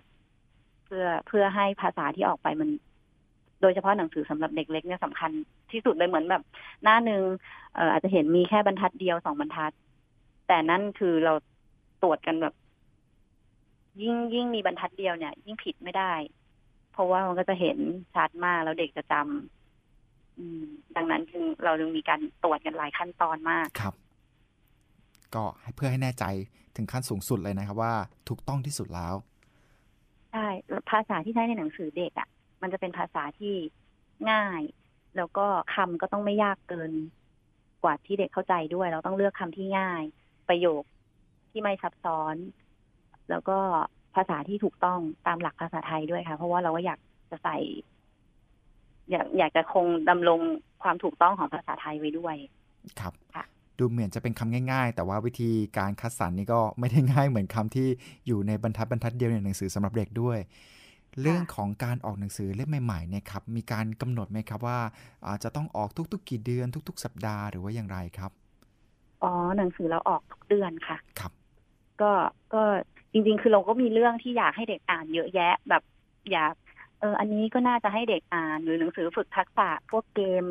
[0.84, 2.70] เพื่อเพื่อให้ภาษาที่ออกไปมัน
[3.62, 5.30] โดยเฉพาะหนังสือสำหรับเด็กเล็กเนี่ยสำคัญ
[5.72, 6.42] ที่สุดเลยเหมือนแบบ
[6.82, 7.22] หน้าหนึ่ง
[7.74, 9.72] เอ่ออาจจะเห็นมีแค่บรรทัดเดียวสองบรรทัด
[10.48, 11.32] แต่นั่นคือเรา
[12.02, 12.54] ตรวจกันแบบ
[14.02, 16.12] ยิ่งยิ่งมีบรรทัดเดียวเนี่ย ยิ่งผิดไม่ได้
[16.92, 17.78] เพราะว่ามันก็จะเห็น
[18.14, 20.64] ชัดมากแล้วเด็กจะจำอืม
[20.96, 23.94] ดังนั้นจึงเราจึงมีการตรวจกันหลายขั้นตอนมากครับ
[25.34, 26.24] ก็เพื่อให้แน่ใจ
[26.76, 27.94] ถึงขั้นสูงสุดเลยนะครับ ว่า
[28.28, 29.14] ถูกต้องที่สุดแล้ว
[30.32, 30.46] ใช่
[30.90, 32.28] ภาษาที่ใช้ในหนังสือเด็กอะ่ะ
[32.62, 33.54] มันจะเป็นภาษาที่
[34.30, 34.60] ง่าย
[35.16, 36.92] แล้วก็คำก็ต้องไม่ยากเกิน
[37.82, 40.02] กว่าที่เด็กเข้าใจด้วย เราต้องเลือกคำที่ง่าย
[40.48, 40.82] ประโยค
[41.50, 42.34] ที่ไม่ซับซ้อน
[43.30, 43.58] แล้วก็
[44.14, 46.98] ภาษาที่ถูกต้องตามหลักภาษาไทยด้วยค่ะ เพราะว่าเราก็อยาก
[47.30, 47.56] จะใส่
[49.10, 50.40] อยากอยากจะคงดำรง
[50.82, 52.36] ความถูกต้องของภาษาไทยไว้ด้วย
[53.00, 53.44] ครับค่ะ
[53.78, 57.88] ดูเหมือนจะเป็นคำง่าย ๆ แต่ว่าวิธีการคัดสรรนี่ก็ไม่ได้ง่ายเหมือนคำที่
[58.26, 60.38] อยู่ในบรรทัดบรรทัดเดียวในหนังสือสำหรับเด็กด้วย
[61.20, 64.78] เรื่องของการออกหนังสือเล่มใหม่ๆเนี่ยครับ มีการกำหนดไหมครับว่า
[65.26, 68.30] อาจะต้องออกทุกๆ กี่เดือนทุก ๆ สัปดาห์หรือว่าอย่างไรครับ
[69.22, 71.32] อ๋อหนังสือเราออกทุกเดือนค่ะ ครับ
[72.00, 72.12] ก็
[72.54, 72.62] ก็
[73.12, 75.82] จริง ๆ คือเราก็มีเรื่องที่อยากให้เด็กอ่านเยอะแยะ แบบ
[76.32, 76.52] อยาก
[77.00, 80.44] เอออันนี้ก็น่าจะให้เด็กอ่านหรือหนังสือฝึกทักษะ พวกเกม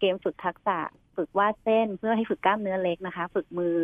[0.00, 0.78] เกมฝึกทักษะ
[1.16, 3.76] ฝึกวาดเส้นเพื่อให้ฝึกกล้ามเนื้อเล็กนะคะ ฝึกมือ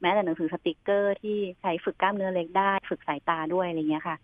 [0.00, 4.16] แม้แต่หนังสือสติกเกอร์ที่ใช้ฝึกกล้ามเนื้อเล็กได้ ฝึกสายตาด้วยอะไรเงี้ยค่ะ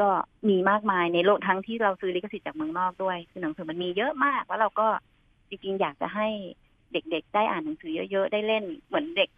[0.00, 0.08] ก็
[0.48, 4.88] มีมากมายในโลกทั้งที่เราซื้อลิขสิทธิ์จากเมืองนอกด้วยคือหนังสือมันมีเยอะมากแล้วเราก็
[5.48, 6.28] จริงๆอยากจะให้
[6.92, 9.28] เด็กๆ ได้อ่านหนังสือเยอะๆ ได้เล่นเหมือนเด็ก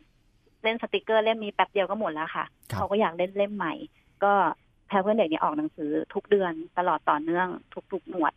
[0.66, 3.74] เล่นสติกเกอร์เล่มนี้แป๊บเดียวก็หมดแล้วค่ะครับเขาก็อยากเล่นเล่มใหม่
[4.24, 4.32] ก็
[4.86, 7.48] แพรเพื่อนเด็กเนี่ยออกหนังสือทุกเดือนตลอดต่อเนื่อง
[7.92, 8.32] ทุกๆหมวด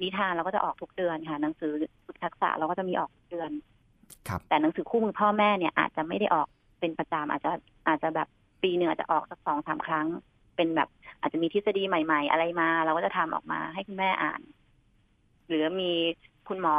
[0.00, 1.72] นิทานเราก็จะออกทุกเดือนค่ะ หนังสือ
[2.06, 3.50] ฝึกทักษะเราก็จะมีออกทุกเดือน
[4.28, 6.48] ครับแต่หนังสือคู่มือพ่อแม่เนี่ยอาจจะไม่ได้ออก
[6.80, 7.50] เป็นประจำอาจจะ
[7.88, 8.28] อาจจะแบบ
[8.62, 10.06] ปีหนึ่งอาจจะออกสักสองสามครั้ง
[10.56, 10.88] เป็นแบบ
[11.20, 14.40] อาจจะมีทฤษฎีใหม่ ๆ อะไรมา เราก็จะทำออกมาให้คุณแม่อ่าน
[15.48, 15.92] หรือมี
[16.48, 16.76] คุณหมอ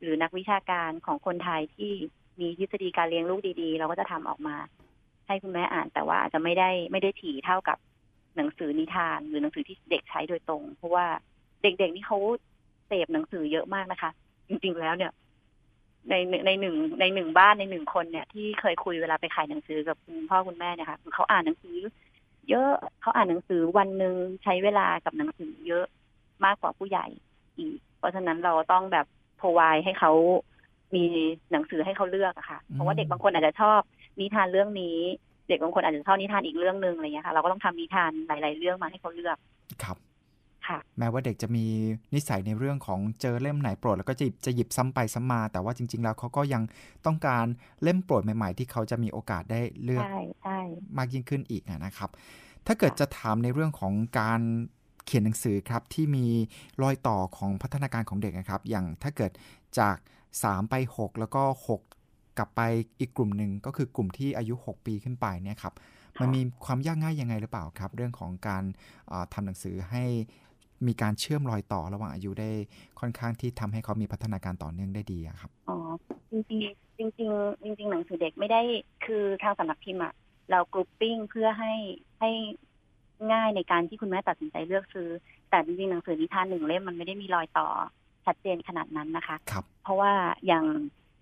[0.00, 1.92] หรือนักวิชาการของคนไทยที่
[2.40, 4.56] มีทฤษฎีการเลี้ยงลูกดีๆ เราก็จะทำออกมา
[5.26, 7.78] ให้คุณแม่อ่าน แต่ว่าอาจจะไม่ได้ไม่ได้ถี่เท่ากับ
[8.36, 11.06] หนังสือนิทาน หรือหนังสือที่เด็กใช้โดยตรง เพราะว่า
[11.62, 12.18] เด็กๆนี่เขา
[12.86, 14.10] เสพหนังสือเยอะมากนะคะ
[14.48, 15.12] จริงๆแล้วเนี่ย
[16.08, 16.14] ใน
[16.46, 21.76] ในหนึ่งในหนึ่งบ้านในหนึ่งคนเนี่ย ที่เคยคุยเวลาไปขายหนังสือกับคุณพ่อคุณแม่เนี่ยค่ะเขาอ่านหนังสือ
[22.50, 25.86] เยอะเขาอ่านหนังสือวันหนึ่งใช้เวลากับหนังสือเยอะ
[26.44, 27.06] มากกว่าผู้ใหญ่
[27.58, 29.06] อีก เพราะฉะนั้นเราต้องแบบ
[29.40, 30.12] พรวายให้เขา
[30.94, 31.04] มี
[31.52, 33.80] หนังสือให้เขาเลือกอะค่ะ เพราะว่าเด็กบางคนอาจจะชอบ
[34.20, 34.98] นิทานเรื่องนี้
[35.48, 39.36] เด็กบางคนอาจจะชอบนิทานอีกเรื่องหนึ่งอะไรเงี้ยค่ะ เราก็ต้องทำนิทานหลาย ๆ เรื่องมาให้เขาเลือก
[39.84, 39.96] ครับ
[40.68, 41.66] ค่ะ แม้ว่าเด็กจะมี
[42.14, 46.62] นิสัยในเรื่องของเจอเล่มไหนโปรด แล้วก็จะหยิบจะหยิบซ้ำไปซ้ำมา แต่ว่าจริง ๆ แล้วเขาก็ยัง
[47.06, 47.46] ต้องการ
[47.82, 50.58] เล่มโปรดใหม่ ๆ ที่เขาจะมีโอกาสได้เลือกใช่ใช่
[50.98, 52.10] มากยิ่งขึ้นอีกอะนะครับ
[52.66, 54.40] ถ้าเกิดจะถามในเรื่องของการ
[55.06, 56.26] เขียนหนังสือครับที่มี
[56.82, 59.30] รอยต่อของพัฒนาการของเด็กนะครับ อย่างถ้าเกิด
[59.78, 59.96] จาก
[60.44, 61.80] 3 ไป 6 แล้วก็ 6
[62.38, 62.60] กลับไป
[63.00, 65.74] อีกกลุ่มหนึ่งก็คือกลุ่มที่อายุ 6 ปีขึ้นไปเนี่ยครับ
[66.20, 68.64] มันมีความยากง่ายยังไงหรือเปล่าครับ เรื่องของการ
[69.08, 70.04] เอ่อทำหนังสือให้
[70.86, 72.50] มีการเชื่อมรอยต่อระหว่างอายุได้
[73.00, 75.76] ค่อนข้างที่ทำให้เขามีพัฒนาการต่อเนื่องได้ดีอะครับอ๋อ
[76.30, 78.60] จริงๆจริงๆจริงๆหนังสือเด็กไม่ได้
[79.04, 80.12] คือทางสำนักพิมพ์อะ
[80.50, 81.72] เรากรุ๊ปปิ้งเพื่อให้
[82.20, 82.30] ให้
[83.32, 85.08] ง่ายในการที่คุณแม่ตัดสินใจเลือกซื้อ
[85.50, 87.68] แต่จริงๆหนังสือนิทานหนึ่งเล่มมันไม่ได้มีรอยต่อ
[88.30, 90.12] ชัดเจนขนาดนั้นนะคะครับเพราะว่า
[90.46, 90.64] อย่าง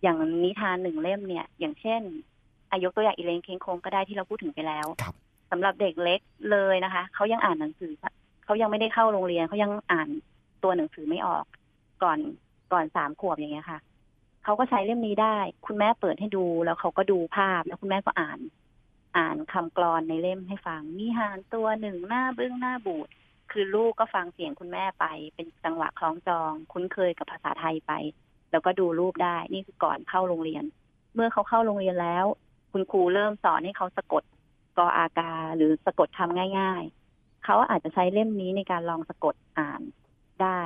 [0.02, 2.02] อย่างนิทานหนึ่งเล่มเนี่ย อย่างเช่น
[2.70, 5.14] อายกตัวอย่างอีเลนเคงโคงก็ได้ที่เราพูดถึงไปแล้วครับ
[5.50, 7.92] สำหรับเด็กเล็กเลยนะคะเขายังอ่านหนังสือ
[8.44, 10.08] เขายังไม่ได้เข้าโรงเรียนเขายังอ่าน
[10.62, 11.44] ตัวหนังสือไม่ออก
[12.02, 12.18] ก่อน
[12.72, 13.78] ก่อนสามขวบอย่างเงี้ยค่ะ
[14.44, 18.38] เขาก็ใช้เล่มนี้ได้ คุณแม่เปิดให้ดูแล้วเขาก็ดูภาพแล้วคุณแม่ก็อ่าน
[19.16, 23.08] อ่านคำกรอนในเล่มให้ฟังมีหานตัวหนึ่งหน้าบึ้งหน้าบูด
[23.52, 27.92] คือลูกก็ฟังเสียงคุณแม่ไป เป็นจังหวะคล้องจอง คุ้นเคยกับภาษาไทยไป
[28.50, 30.64] แล้วก็ดูรูปได้นี่คือก่อนเข้าโรงเรียน
[31.14, 32.24] เมื่อเขาเข้าโรงเรียนแล้ว
[32.72, 34.22] คุณครูเริ่มสอนให้เขาสะกด
[34.78, 36.82] กออากา หรือสะกดคำง่าย
[37.14, 39.82] ๆ เขาอาจจะใช้เล่มนี้ในการลองสะกดอ่าน
[40.42, 40.62] ได้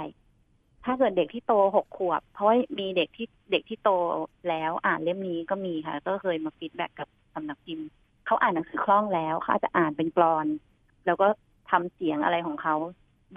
[0.84, 3.90] ถ้าเกิดเด็กที่โตหกขวบ เพราะมีเด็กที่เด็กที่โต
[4.48, 7.88] แล้วอ่านเล่มนี้ก็มีค่ะ ก็เคยมา feedback กับสำนักพิมพ์
[8.26, 10.46] เขาอ่านหนังสือคล่องแล้วเขาอาจจะอ่านเป็นกรอน
[11.06, 11.26] แล้วก็
[11.72, 12.74] ทำเสียงอะไรของเขา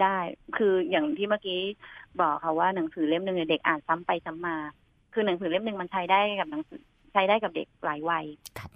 [0.02, 0.18] ได้
[0.56, 1.60] คืออย่างที่เมื่อกี้
[2.20, 4.56] บอกค่ะว่าหนังสือเล่มหนึ่งเด็กอ่านซ้ำไปซ้ำมา
[5.12, 8.24] คือหนังสือเล่มหนึ่งมันใช้ได้กับหนังสือใช้ได้กับเด็กหลายวัย
[8.58, 8.70] ครับ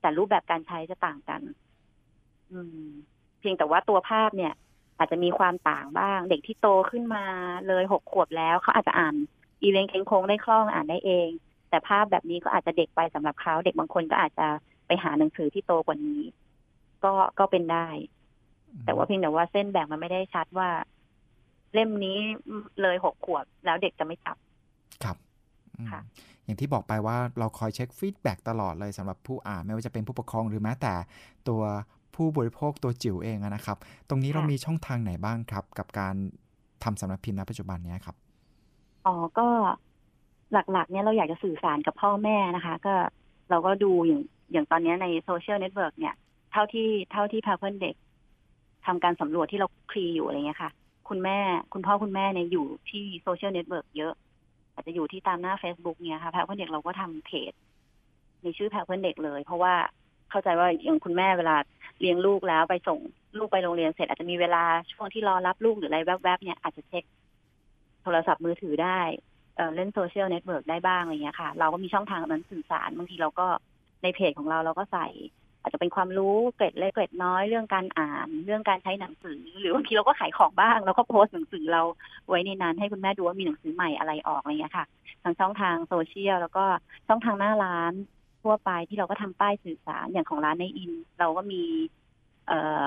[0.00, 1.40] แต่รูปแบบการใช้จะต่างกัน
[2.52, 2.88] อืม
[3.40, 4.52] เพียงแต่ว่าตัวภาพเนี่ย
[4.98, 7.24] อาจจะมีความต่างบ้าง เด็กที่โตขึ้นมา
[7.68, 9.14] เลยหกขวบแล้วเขาอาจจะอ่าน
[9.62, 11.28] อีเลนเค้งโค้งได้คล่องอ่านได้เอง
[11.70, 14.46] แต่ภาพแบบนี้ก็อาจจะเด็กไปสำหรับเขาเด็กบางคนก็อาจจะ
[14.86, 16.20] ไปหาหนังสือที่โตกว่านี้
[17.04, 17.88] ก็ก็เป็นได้
[18.84, 20.68] แต่ว่าเพียงแต่ว่าเส้นแบ่งมันไม่ได้ชัดว่า
[21.74, 22.18] เล่มนี้
[22.82, 24.36] เลยหกขวบแล้วเด็กจะไม่จับ
[25.04, 25.16] ครับ
[25.76, 26.00] อืมค่ะ
[26.44, 30.94] อย่างที่บอกไปว่าเราคอยเช็คฟีดแบ็กตลอดเลยสำหรับผู้อ่านไม่ว่าจะเป็นผู้ปกครองหรือแม้แต่
[31.48, 31.62] ตัว
[32.14, 36.14] ผู้บริโภคตัวจิ๋วเองอะนะครับ ตรงนี้เราค่ะมีช่องทางไหนบ้างครับ กับการ
[36.84, 38.16] ทำสำนักพิมพ์ณปัจจุบันเนี้ยครับ
[39.06, 39.48] อ๋อก็
[40.52, 42.94] หลักๆ เนี่ยเราอยากจะสื่อสารกับพ่อแม่นะคะ ก็
[43.50, 46.14] เราก็ดูอย่างอย่างตอนเนี้ยใน social network เนี่ย
[46.52, 47.94] เท่าที่เท่าที่แพรวเพื่อนเด็ก
[48.86, 50.70] ทำการสำรวจที่เราคลุกคลีอยู่อะไรเงี้ยค่ะ
[51.08, 51.38] คุณแม่
[51.72, 54.12] คุณพ่อคุณแม่เนี่ยอยู่ที่ social network เยอะ
[54.74, 57.52] อาจจะอยู่ที่ตามหน้า Facebook เนี่ยค่ะแพรวเพื่อนเด็กเราก็ทำเพจ
[58.42, 59.74] ในชื่อแพรวเพื่อนเด็กเลย เพราะว่า
[60.30, 61.56] เข้าใจว่าอย่างคุณแม่เวลา
[62.00, 62.98] เลี้ยงลูกแล้วไปส่ง
[63.38, 67.04] ลูกไปโรงเรียนเสร็จอาจจะมีเวลาช่วงที่รอรับลูกหรืออะไรแวบๆเนี่ยอาจจะเช็ค
[68.02, 69.00] โทรศัพท์มือถือได้
[69.74, 73.46] เล่น social network ได้บ้างอะไรเงี้ยค่ะ เราก็มีช่องทางนั้นสื่อสารบางทีเราก็
[74.02, 75.06] ในเพจของเราเราก็ใส่
[75.66, 81.82] อาจจะเป็นความรู้เกร็ดเล็กเกร็ดน้อยเรื่องการอ่าน เรื่องการใช้หนังสือ หรือบางทีเราก็ขายของบ้างเราก็โพสต์หนังสือเรา
[82.28, 84.86] ไว้ในนั้นให้คุณแม่ดูว่ามีหนังสือใหม่อะไรออกอะไรเงี้ยค่ะ
[85.22, 86.64] ทางช่องทางโซเชียลแล้วก็
[87.08, 87.92] ช่องทางหน้าร้าน
[88.42, 91.62] ทั่วไปที่เราก็ทำป้ายสื่อสารอย่างของร้านในอิน เราก็มี
[92.46, 92.84] เอ่อ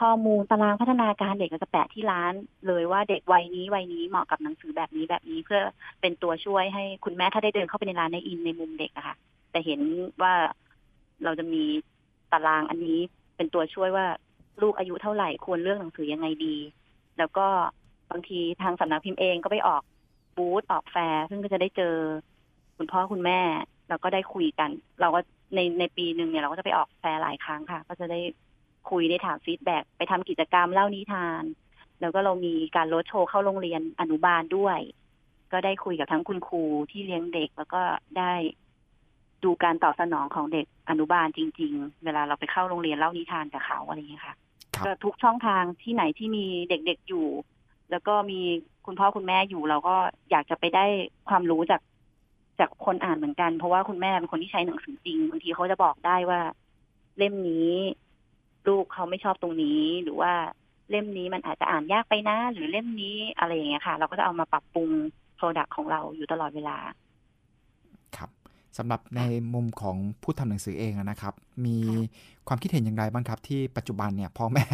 [0.00, 2.32] ข้อมูลตารางพัฒนาการเด็กเราจะแปะที่ร้าน
[2.66, 5.60] เลยว่าเด็กวัยนี้วัยนี้เหมาะกับหนังสือแบบนี้แบบนี้เพื่อ
[6.00, 9.16] เป็นตัวช่วยให้คุณแม่ถ้าได้เดินเข้าไปในร้านในอินในมุมเด็กอะค่ะ
[9.50, 9.80] แต่เห็น
[10.22, 10.34] ว่า
[11.24, 11.64] เราจะมี
[12.32, 12.98] ตารางอันนี้
[13.36, 14.06] เป็นตัวช่วยว่า
[14.62, 16.56] ลูกอายุเท่าไหร่ควรเลือกหนังสือยังไงดี
[17.18, 17.46] แล้วก็
[18.10, 19.82] บางทีทางสำนักพิมพ์เองก็ไปออก
[20.36, 21.94] บูธออกแฟร์ซึ่งก็จะได้เจอ
[22.76, 23.40] คุณพ่อคุณแม่
[23.88, 25.20] แล้วก็ได้คุยกัน เราก็
[25.54, 28.20] ในในปีหนึ่งเนี่ยเราก็จะไปออกแฟร์หลายครั้งค่ะ ก็จะได้
[28.90, 31.42] คุยได้ถาม feedback ไปทำกิจกรรมเล่านิทาน
[32.00, 34.78] แล้วก็เรามีการโรดโชว์เข้าโรงเรียนอนุบาลด้วย
[35.52, 37.82] ก็ได้คุยกับทั้งคุณครูที่เลี้ยงเด็ก แล้วก็
[38.18, 38.32] ได้
[39.44, 44.34] ดูการตอบสนองของเด็กอนุบาลจริง ๆ เวลาเราไปเข้าโรงเรียนเล่านิทานกับเขาอะไรอย่างเงี้ยค่ะ
[44.76, 47.26] ครับก็ทุกช่องทางที่ไหนที่มีเด็กๆอยู่
[47.90, 48.40] แล้วก็มี
[48.86, 49.96] คุณพ่อคุณแม่อยู่เราก็
[50.30, 50.84] อยากจะไปได้
[51.28, 51.80] ความรู้จาก
[52.60, 56.40] จากคนอ่านเหมือนกัน เพราะว่าคุณแม่เป็นคนที่ใช้หนังสือจริงบางทีเขาจะบอกได้ว่า
[57.18, 57.70] เล่มนี้
[58.68, 60.32] ลูกเขาไม่ชอบตรงนี้หรือว่า
[60.90, 64.90] เล่มนี้มันอาจจะอ่านยากไปนะ หรือเล่มนี้อะไรอย่างเงี้ยค่ะ เราก็จะเอามาปรับปรุง
[65.36, 66.76] โปรดักต์ของเราอยู่ตลอดเวลา
[68.16, 68.30] ครับ
[68.78, 69.20] สำหรับใน
[69.54, 71.34] มุมของผู้ทำหนังสือเองอะนะครับ
[71.66, 71.78] มี
[72.48, 74.66] ความคิดเห็นอย่างไรบ้างครับ ที่ปัจจุบันเนี่ยพ่อแม่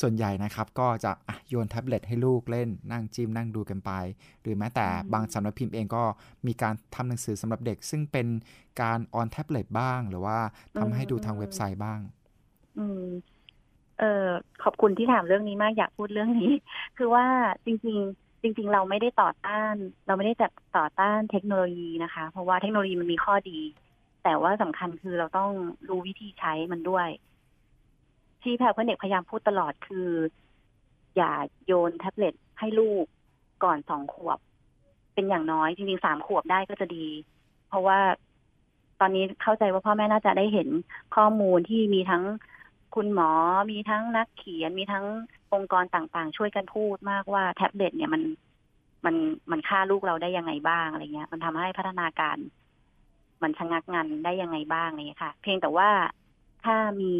[0.00, 3.90] ส่วนใหญ่นะครับ ก็จะอะโยนแท็บเล็ตให้ลูกเล่นนั่งจิ้มนั่งดูกันไป
[4.42, 6.02] หรือแม้แต่อืมบางสำนักพิมพ์เองก็
[6.46, 8.26] มีการทำหนังสือสำหรับเด็ก ซึ่งเป็น
[8.82, 10.38] การออนแท็บเล็ตบ้าง หรือว่า
[10.78, 12.00] ทำให้ดูทางเว็บไซต์บ้าง
[12.78, 13.04] อืม
[13.98, 14.26] เออ
[14.62, 16.52] ขอบคุณที่ถามเรื่องนี้มากอยากพูดเรื่องนี้
[16.98, 17.26] คือว่า
[17.64, 19.74] จริงๆ จริงๆ เราไม่ได้ต่อต้าน
[20.06, 23.60] เราไม่ได้จะต่อต้านเทคโนโลยีนะคะ เพราะว่าเทคโนโลยีมันมีข้อดี
[24.24, 25.50] แต่ว่าสำคัญคือเราต้อง
[25.88, 27.08] รู้วิธีใช้มันด้วย
[28.42, 30.08] ที่แพรเพื่อนเด็กพยายามพูดตลอดคือ
[31.16, 31.32] อย่า
[31.66, 33.04] โยนแท็บเล็ตให้ลูก
[33.64, 34.38] ก่อนสองขวบ
[35.14, 37.06] เป็นอย่างน้อยจริงๆสามขวบได้ก็จะดี
[37.68, 37.98] เพราะว่า
[39.00, 40.68] ตอนนี้เข้าใจว่าพ่อแม่น่าจะได้เห็น
[41.16, 42.24] ข้อมูลที่มีทั้ง
[42.94, 43.30] คุณหมอ
[43.70, 45.06] มีทั้งนักเขียนมีทั้ง
[45.54, 48.22] องค์กรต่างๆ ช่วยกันพูดมากว่าแท็บเล็ตเนี่ยมัน
[49.04, 49.16] มัน
[49.50, 52.36] มันฆ่าลูกเราได้ยังไงบ้างอะไรเงี้ย มันทำให้พัฒนาการ
[53.42, 55.90] มันชะงักงันได้ยังไงบ้างอะไรเงี้ยค่ะ เพียงแต่ว่า
[56.64, 57.14] ถ้ามี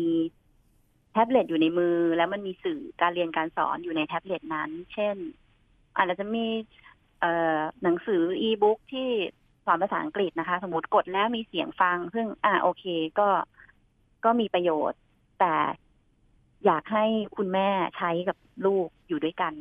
[1.13, 5.17] แท็บเล็ตอยู่ในมือ แล้วมันมีสื่อการเรียนการสอนอยู่ในแท็บเล็ตนั้น เช่น
[5.97, 6.47] อาจจะมี
[7.21, 9.09] เอ่อหนังสืออีบุ๊กที่
[9.67, 12.85] สอนภาษาอังกฤษนะคะ สมมติกดแล้วมีเสียงฟัง ซึ่ง อ่าโอเค
[13.19, 13.29] ก็
[14.25, 14.99] ก็มีประโยชน์
[15.41, 15.55] แต่
[16.67, 17.05] อยากให้
[17.37, 19.55] คุณแม่ใช้กับลูกอยู่ด้วยกัน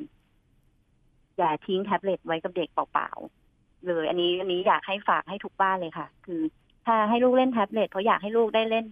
[1.37, 6.41] อย่าทิ้งแท็บเล็ตไว้กับเด็กเปล่าๆเลย อันนี้อันนี้อยากให้ฝากให้ทุกบ้านเลยค่ะ คือ
[6.85, 8.85] ถ้าให้ลูกเล่นแท็บเล็ตเพราะอยากให้ลูกได้เล่น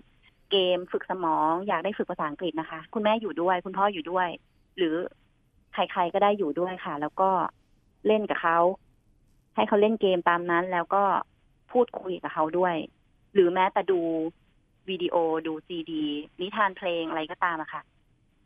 [0.52, 4.28] เกมฝึกสมอง อยากได้ฝึกภาษาอังกฤษนะคะ คุณแม่อยู่ด้วย คุณพ่ออยู่ด้วย
[4.78, 4.96] หรือ
[5.74, 7.30] ใครๆก็ได้อยู่ด้วยค่ะ แล้วก็
[8.08, 8.60] เล่นกับเขา
[9.56, 11.04] ให้เขาเล่นเกมตามนั้น แล้วก็
[11.72, 12.76] พูดคุยกับเขาด้วย
[13.34, 14.00] หรือแม้แต่ดู
[14.90, 15.16] วิดีโอ
[15.48, 16.04] ดูซีดี
[16.42, 17.82] นิทานเพลงอะไรก็ตามอะค่ะ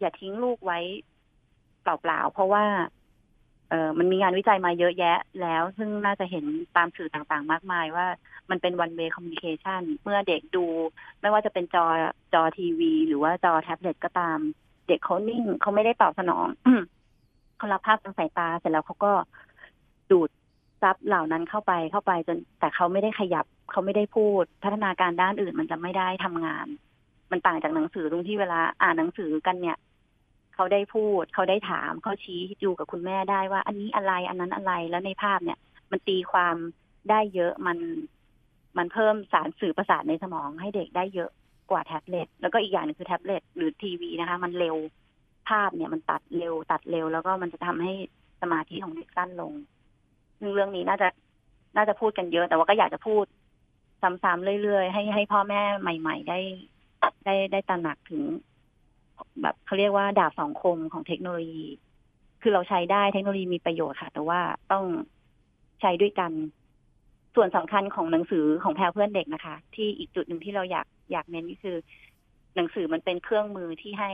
[0.02, 0.80] อย่าทิ้งลูกไว้
[1.82, 2.66] เปล่าๆเพราะว่า
[3.70, 6.46] เออมันมีงานวิจัยมาเยอะแยะ แล้ว ซึ่งน่าจะเห็น
[6.78, 8.06] ตามสื่อต่างๆ มากมายว่า
[8.50, 10.66] มันเป็น one way communication เมื่อเด็กดู
[11.22, 11.86] ไม่ว่าจะเป็นจอ
[12.34, 14.40] จอทีวี หรือว่าจอแท็บเล็ตก็ตาม
[14.88, 16.48] เด็กเขานิ่งเขาไม่ได้ตอบสนอง
[17.58, 19.12] เขารับภาพทางสายตาเสร็จแล้วเขาก็
[20.12, 20.30] ดูด
[20.82, 26.68] ซับเหล่านั้นเข้าไปเข้าไปจน แต่เขาไม่ได้ขยับเขาไม่ได้พูด พัฒนาการด้านอื่นมันจะไม่ได้ทำงาน
[27.32, 29.78] มันต่างจากหนังสือตรงที่เวลาอ่านหนังสือกันเนี่ย
[30.62, 35.60] เขาได้พูด เขาได้ถามเขาชี้อยู่กับคุณแม่ได้ว่า อันนี้อะไรอันนั้นอะไรแล้วในภาพเนี่ย
[35.91, 36.56] มันตีความ
[37.10, 37.78] ได้เยอะมัน
[38.78, 41.30] มันเพิ่มสารสื่อประสาทในสมองให้เด็กได้เยอะ
[41.71, 44.76] กว่าแท็บเล็ตแล้วก็อีกอย่างนึงคือแท็บเล็ตหรือทีวีนะคะ มันเร็ว
[45.50, 47.93] ภาพเนี่ยมันตัดเร็วตัดเร็ว แล้วก็มันจะทำให้
[48.41, 49.54] สมาธิของเด็กสั้นลง
[50.39, 51.08] ซึ่งเรื่องนี้น่าจะ
[51.76, 53.26] น่าจะพูดกันเยอะ แต่ว่าก็อยากจะพูด
[54.02, 56.39] ซ้ำๆเรื่อยๆ ให้ให้พ่อแม่ใหม่ ๆ ได้
[57.26, 58.24] ได้ได้ตระหนักถึง
[59.42, 61.66] แบบเขาเรียกว่าดาบสองคมของเทคโนโลยี
[62.42, 64.40] คือเราใช้ได้เทคโนโลยีมีประโยชน์ค่ะ แต่ว่า
[64.72, 64.86] ต้อง
[65.82, 66.32] ใช้ด้วยกัน
[67.36, 71.78] ส่วนสำคัญของหนังสือของแพรเพื่อนเด็กนะคะ ที่อีกจุดหนึ่งที่เราอยากอยากเน้นก็คือ
[72.56, 74.12] หนังสือมันเป็นเครื่องมือที่ให้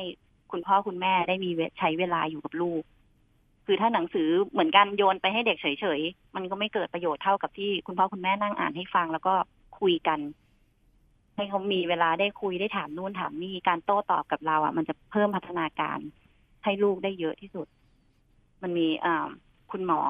[0.52, 2.82] คุณพ่อคุณแม่ได้มีใช้เวลาอยู่กับลูก
[3.65, 5.67] คือถ้าหนังสือเหมือนกันโยนไปให้เด็กเฉ
[5.98, 9.34] ยๆ มันก็ไม่เกิดประโยชน์เท่ากับที่คุณพ่อคุณแม่นั่งอ่านให้ฟัง แล้วก็
[9.80, 10.20] คุยกัน
[11.38, 16.00] ให้เขามีเวลาได้คุยได้ถามนู่นถามนี่การโต้ตอบกับเราอะ มันจะเพิ่มพัฒนาการ
[16.63, 17.67] ให้ลูกได้เยอะที่สุด
[18.62, 19.28] มันมีอ่า
[19.71, 20.02] คุณหมอ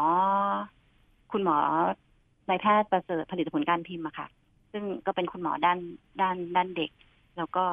[1.32, 1.58] คุณหมอ
[2.50, 4.28] นายแพทย์ประเสริฐผลิตผลการพิมพ์อะค่ะ
[4.72, 5.80] ซึ่งก็เป็นคุณหมอด้าน
[6.22, 6.92] ด้านด้านเด็ก
[7.38, 7.66] แล้วก็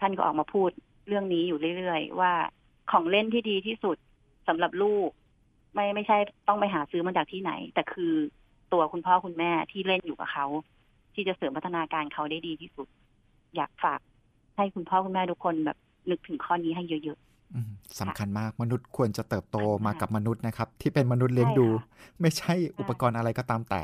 [0.00, 0.70] ท่านก็ออกมาพูด
[1.06, 2.32] เรื่องนี้อยู่เรื่อยๆว่า
[2.90, 3.96] ของเล่นที่ดีที่สุด
[4.48, 5.08] สำหรับลูก
[5.74, 6.16] ไม่ไม่ใช่
[6.48, 8.12] ต้องไปหาซื้อมาจากที่ไหน แต่คือ
[8.72, 10.46] ตัวคุณพ่อคุณแม่ที่เล่นอยู่กับเขา
[11.14, 12.88] ที่จะเสริมพัฒนาการเขาได้ดีที่สุด
[13.56, 14.00] อยากฝาก
[14.56, 15.78] ให้คุณพ่อคุณแม่ทุกคนแบบ
[16.10, 21.68] นึกถึงข้อนี้ให้เยอะๆสำคัญมากมนุษย์ควรจะเติบโตมากับมนุษย์นะครับ ที่เป็นมนุษย์เลี้ยงดู
[22.20, 23.82] ไม่ใช่อุปกรณ์อะไรก็ตามแต่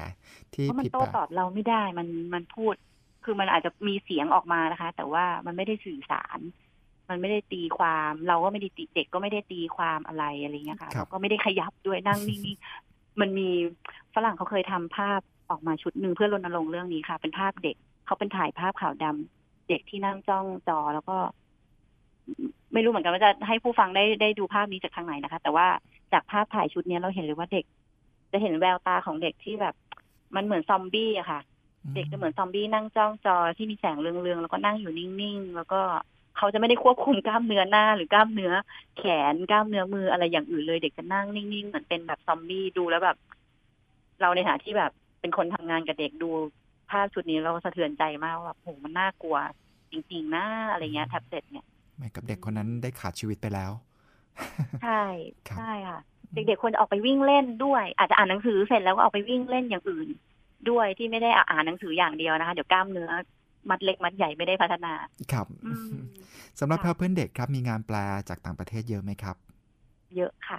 [0.54, 2.74] ที่ผิดมันโต้ตอบเราไม่ได้มันมันพูด
[3.24, 6.38] คือมันอาจจะมีเสียงออกมานะคะ แต่ว่ามันไม่ได้สื่อสาร
[7.08, 13.48] มันไม่ได้ตีความ เราก็ไม่ได้ตีเด็กก็ไม่ได้ตีความอะไรอะไรเงี้ยค่ะเราก็ไม่ได้ขยับด้วยนั่งนิ่งๆมันมี
[14.14, 17.76] ฝรั่งเขาเคยทำภาพ ออกมาชุดหนึ่งเพื่อรณรงค์เรื่องนี้ค่ะ เป็นภาพเด็ก
[18.06, 21.16] เขาเป็นถ่ายภาพขาวดำเด็กที่นั่งจ้องจอแล้วก็
[22.72, 25.66] ไม่รู้เหมือนกันว่าจะให้ผู้ฟังได้ได้ดูภาพนี้จากทางไหนนะคะ แต่ว่า
[26.12, 27.64] จากภาพถ่ายชุดนี้เราเห็นเลยว่าเด็ก
[28.32, 29.74] จะเห็นแววตาของเด็กที่แบบ
[30.34, 31.40] มันเหมือนซอมบี้อะค่ะ
[31.94, 35.80] เด็กจะเหมือนซอมบี้นั่งจ้องจอที่มีแสงเรืองๆแล้วก็นั่งอยู่นิ่งๆแล้วก็
[36.36, 38.52] เขาจะไม่ได้ควบคุมกล้ามเนื้อหน้า หรือกล้ามเนื้อ
[38.98, 39.02] แข
[39.32, 43.16] นกล้ามเนื้อมืออะไรอย่างอื่นเลย เด็กจะนั่งนิ่งๆเหมือนเป็นแบบซอมบี้ดูแล้วแบบ
[44.20, 44.92] เราในฐานะที่แบบ
[45.24, 46.30] เป็นคนทำงานกับเด็กดู
[46.90, 49.36] ภาพชุดนี้เราสะเทือนใจมากว่าโหมันน่ากลัว
[49.92, 53.72] จริงๆนะอะไรเงี้ยแท็บเล็ตเนี่ยไม่กับเด็กคนนั้นได้ขาดชีวิตไปแล้ว
[54.82, 55.02] ใช่
[55.58, 56.00] ใช่ค่ะ
[56.34, 60.08] เด็กๆควรจะออกไปวิ่งเล่นด้วย อาจจะอ่านหนังสือเสร็จแล้วก็ออกไปวิ่งเล่นอย่างอื่น
[60.70, 63.10] ด้วยที่ไม่ได้อ่านหนังสืออย่างเดียวนะคะ เดี๋ยวกล้ามเนื้อ
[63.70, 64.92] มัดเล็กมัดใหญ่ไม่ได้พัฒนา
[65.32, 65.46] ครับ
[66.60, 67.96] สำหรับเพื่อนเด็กครับมีงานแปล
[68.28, 69.36] จากต่างประเทศเยอะไหมครับ
[70.16, 70.58] เยอะค่ะ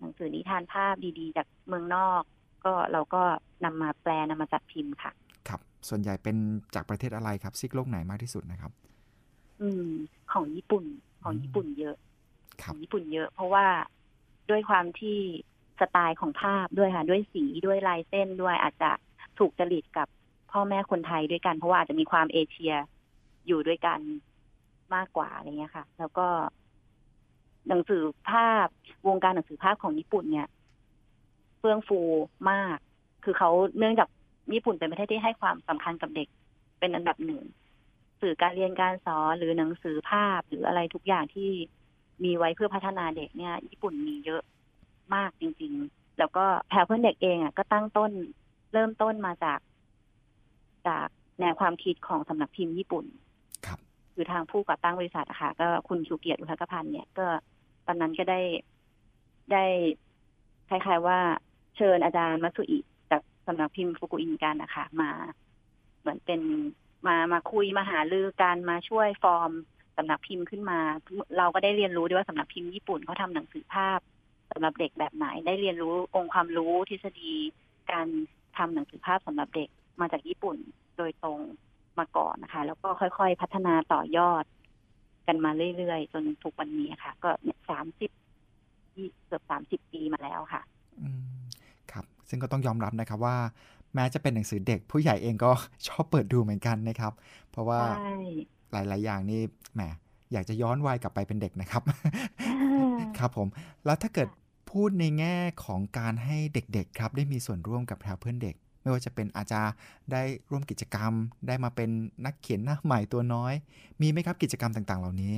[0.00, 2.22] หนังสือนิทานภาพดีๆ จากเมืองนอก
[2.66, 3.22] ก็เราก็
[3.64, 5.12] นำมาแปลนำมาจัดพิมพ์ค่ะ
[5.48, 6.36] ครับ ส่วนใหญ่เป็น
[6.74, 8.72] จากประเทศอะไรครับซิกโลกไหนมากที่สุดนะครับ
[9.60, 9.88] อืม
[10.32, 10.84] ของญี่ปุ่น
[11.22, 11.96] ของญี่ปุ่นเยอะ
[12.70, 13.66] ของญี่ปุ่นเยอะ เพราะว่า
[14.50, 15.18] ด้วยความที่
[15.80, 18.90] สไตล์ของภาพด้วยค่ะ ด้วยสีด้วยลายเส้นด้วยอาจจะ
[19.38, 20.08] ถูกจริตกับ
[20.52, 22.74] พ่อแม่คนไทยด้วยกัน เพราะว่าอาจจะมีความเอเชีย
[23.46, 24.00] อยู่ด้วยกัน
[24.94, 26.26] มากกว่าอะไรเงี้ยค่ะ แล้วก็
[27.68, 28.66] หนังสือภาพ
[29.08, 32.00] วงการหนังสือภาพของญี่ปุ่นเนี่ยเฟื่องฟู
[32.50, 32.78] มาก
[33.24, 34.08] คือเขาเนื่องจาก
[34.54, 36.28] ญี่ปุ่นเป็นประเทศที่ให้ความสำคัญกับเด็ก
[36.78, 37.42] เป็นอันดับหนึ่ง
[38.20, 41.50] สื่อการเรียนการสอนหรือหนังสือภาพหรืออะไรทุกอย่างที่
[42.24, 44.42] มีไว้เพื่อพัฒนาเด็กเนี่ย ญี่ปุ่นมีเยอะ
[45.14, 48.10] มากจริง ๆ แล้วก็แพรเพื่อนเด็กเองอะก็ตั้งต้น
[48.72, 49.60] เริ่มต้นมาจาก
[50.88, 51.08] จาก
[51.40, 53.04] แนวความคิดของสำนักพิมพ์ญี่ปุ่น
[53.66, 53.78] ครับ
[54.14, 57.26] คือทางผู้ก่อตั้งบริษัทอะค่ะ ก็คุณชูเกียรติอุทกพันธ์เนี่ยก็
[57.86, 58.40] ตอนนั้นก็ได้
[59.52, 59.64] ได้
[60.68, 61.18] คล้ายๆว่า
[61.76, 62.78] เชิญอาจารย์มัสุอิ
[63.10, 65.10] จากสำนักพิมพ์ฟุกุอินกันนะคะ มา
[66.00, 66.40] เหมือนเป็น
[67.06, 69.50] มามาคุยมาหาลือกันมาช่วยฟอร์ม
[69.96, 70.78] สำนักพิมพ์ขึ้นมา
[71.38, 74.00] เราก็ได้เรียนรู้ด้วยว่าสำนักพิมพ์ญี่ปุ่นเขาทาหนังสือภาพ
[74.50, 77.32] สำหรับเด็กแบบไหนได้เรียนรู้องค์ความรู้ทฤษฎี
[77.90, 78.06] การ
[78.56, 79.68] ทำหนังสือภาพสำหรับเด็ก
[80.00, 80.56] มาจากญี่ปุ่น
[80.96, 81.40] โดยตรง
[81.98, 84.44] มาก่อนนะคะ แล้วก็ค่อยๆ พัฒนาต่อยอด
[85.26, 88.10] กันมาเรื่อยๆ จนทุกวันนี้ค่ะ ก็เนี่ยสามสิบ
[89.26, 90.62] เกือบสามสิบปีมาแล้วค่ะ
[90.98, 91.06] อื
[92.28, 93.36] ซึ่งก็ต้องยอมรับนะครับว่า
[93.94, 95.50] แม้จะเป็นหนังสือเด็ก ผู้ใหญ่เองก็
[95.88, 97.12] ชอบเปิดดูเหมือนกันนะครับ
[97.50, 97.80] เพราะว่า
[98.72, 99.40] หลาย ๆ อย่างนี่
[99.74, 99.82] แหม
[100.32, 101.82] อยากจะย้อนวัยกลับไปเป็นเด็กนะครับ
[103.18, 103.48] ครับผม
[103.84, 104.28] แล้วถ้าเกิด
[104.70, 109.60] พูดในแง่ของการให้เด็ก ๆ ครับ ได้มีส่วนร่วมกับแพรเพื่อนเด็ก ไม่ว่าจะเป็นอาจจะ
[110.12, 111.12] ได้ร่วมกิจกรรม
[111.46, 111.90] ได้มาเป็น
[112.24, 113.54] นักเขียนหน้าใหม่ตัวน้อย
[114.00, 115.34] มีไหมครับกิจกรรมต่าง ๆ เหล่านี้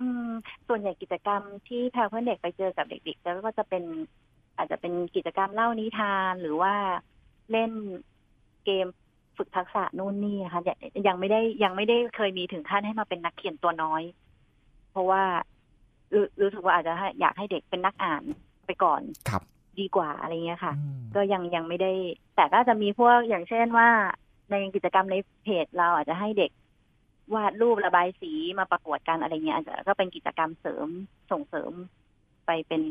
[0.00, 0.30] อืม
[0.68, 3.82] ส่วนใหญ่กิจกรรมที่แพรเพื่อนเด็กไปเจอกับเด็กๆแล้วก็จะเป็น
[4.60, 6.74] อาจจะเป็นกิจกรรมเล่านิทานหรือว่า
[7.50, 7.70] เล่น
[8.64, 8.86] เกม
[9.36, 10.62] ฝึกทักษะนู่นนี่ค่ะ
[11.08, 14.02] ยังไม่ได้ยังไม่ได้เคยมีถึงขั้นให้มาเป็นนักเขียนตัวน้อย
[14.90, 15.22] เพราะว่า
[16.40, 18.22] รู้สึกว่าอาจจะอยากให้เด็กเป็นนักอ่าน
[18.66, 19.42] ไปก่อนครับ
[19.80, 20.74] ดีกว่าอะไรเงี้ยค่ะ
[21.14, 21.92] ก็ยังยังไม่ได้
[22.36, 23.88] แต่ก็จะมีพวกอย่างเช่นว่า
[24.50, 26.50] ในกิจกรรมในเพจเราอาจจะให้เด็ก
[27.34, 30.88] วาดรูประบายสีมาประกวดกันอะไรเงี้ยอาจจะก็เป็นกิจกรรมเสริม
[31.30, 31.72] ส่งเสริม
[32.46, 32.82] ไปเป็น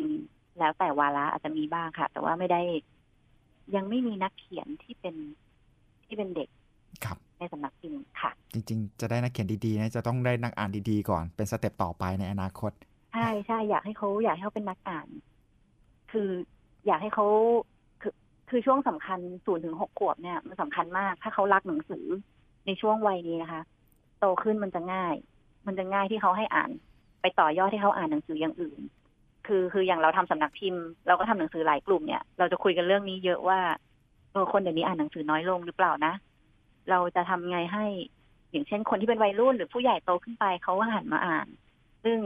[0.59, 2.61] แล้วแต่วาระอาจจะมีบ้างค่ะ แต่ว่าไม่ได้
[3.75, 5.15] ยังไม่มีนักเขียนที่เป็น
[6.05, 6.49] ที่เป็นเด็ก
[7.05, 12.71] ครับในสำนักพิมพ์ค่ะ จริง ๆ จะได้นักเขียนดีๆนะจะต้องได้นักอ่านดีๆก่อนเป็นสเต็ปต่อไปในอนาคต
[13.13, 15.07] ใช่ใช่อยากให้เขาอยากให้เขาเป็นนักอ่าน
[16.11, 16.29] คือ
[16.87, 17.27] อยากให้เขา
[18.01, 18.13] คือ
[18.49, 22.05] คือช่วงสำคัญศูนย์ถึงหกขวบเนี่ยมันสำคัญมาก ถ้าเขารักหนังสือ
[22.65, 23.61] ในช่วงวัยนี้นะคะ
[24.19, 25.15] โตขึ้นมันจะง่าย
[25.67, 26.71] มันจะง่ายที่เขาให้อ่าน
[27.21, 28.81] ไปต่อยอดที่เขาอ่านหนังสืออย่างอื่น
[29.49, 33.59] คือคืออย่างเราทำสำนักพิมพ์ เราก็ทำหนังสือหลายกลุ่มเนี่ยเราจะคุยกันเรื่องนี้เยอะว่า
[34.31, 36.13] เออคนเดี๋ยวนี้อ่านหนังสือน้อยลงหรือเปล่านะ
[36.89, 37.85] เราจะทำไงให้
[38.51, 41.47] อย่างเช่นคนที่เป็นวัยรุ่นหรือผู้ใหญ่โตขึ้นไปเขาหันมาอ่าน
[42.03, 42.17] ซึ่ง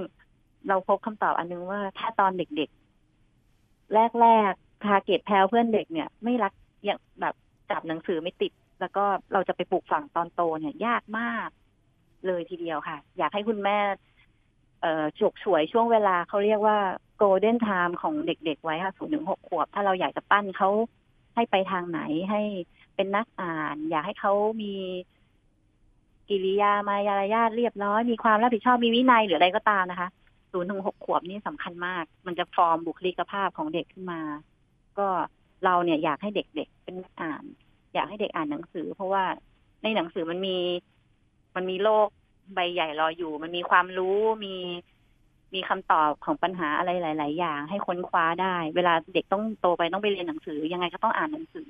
[0.67, 6.53] เราพบคำตอบอันนึงว่าถ้าตอนเด็กๆ แรกๆทาเกตแพลวเพื่อนเด็กเนี่ย ไม่รัก
[6.83, 7.35] อย่างแบบ
[7.71, 9.03] จับหนังสือไม่ติด แล้วก็
[9.33, 11.49] เราจะไปปลูกฝังตอนโตเนี่ยยากมาก
[12.27, 13.77] เลยทีเดียวค่ะ อยากให้คุณแม่
[14.81, 16.77] เอ่อฉกฉวยช่วงเวลาเขาเรียกว่า
[17.17, 20.69] โกลเด้นไทม์ของเด็กๆไว้ค่ะศูนย์ถึงหกขวบ ถ้าเราอยากจะปั้นเขา
[21.35, 22.41] ให้ไปทางไหนให้
[22.95, 24.73] เป็นนักอ่าน อยากให้เขามี
[26.29, 30.09] กิริยามายารยาทเรียบร้อย มีความรับผิดชอบมีวินัยหรืออะไรก็ตามนะคะ
[30.51, 34.21] ศูนย์ถึงหกขวบนี่สำคัญมาก มันจะฟอร์มบุคลิกภาพของเด็กขึ้นมา
[34.97, 35.07] ก็
[35.65, 37.43] เราเนี่ยอยากให้เด็กๆเป็นนักอ่าน
[37.93, 39.23] อยากให้เด็กอ่านหนังสือ เพราะว่า
[39.83, 40.57] ในหนังสือมันมี
[41.55, 42.07] มันมีโลก
[42.53, 44.55] ใบใหญ่รออยู่ มันมีความรู้มี
[45.53, 51.69] มีคำตอบของปัญหาอะไรหลาย ๆ อย่าง ให้ค้นคว้าได้ เวลาเด็กต้องโตไปต้องไปเรียนหนังสือ ยังไงก็ต้องอ่านหนังสือ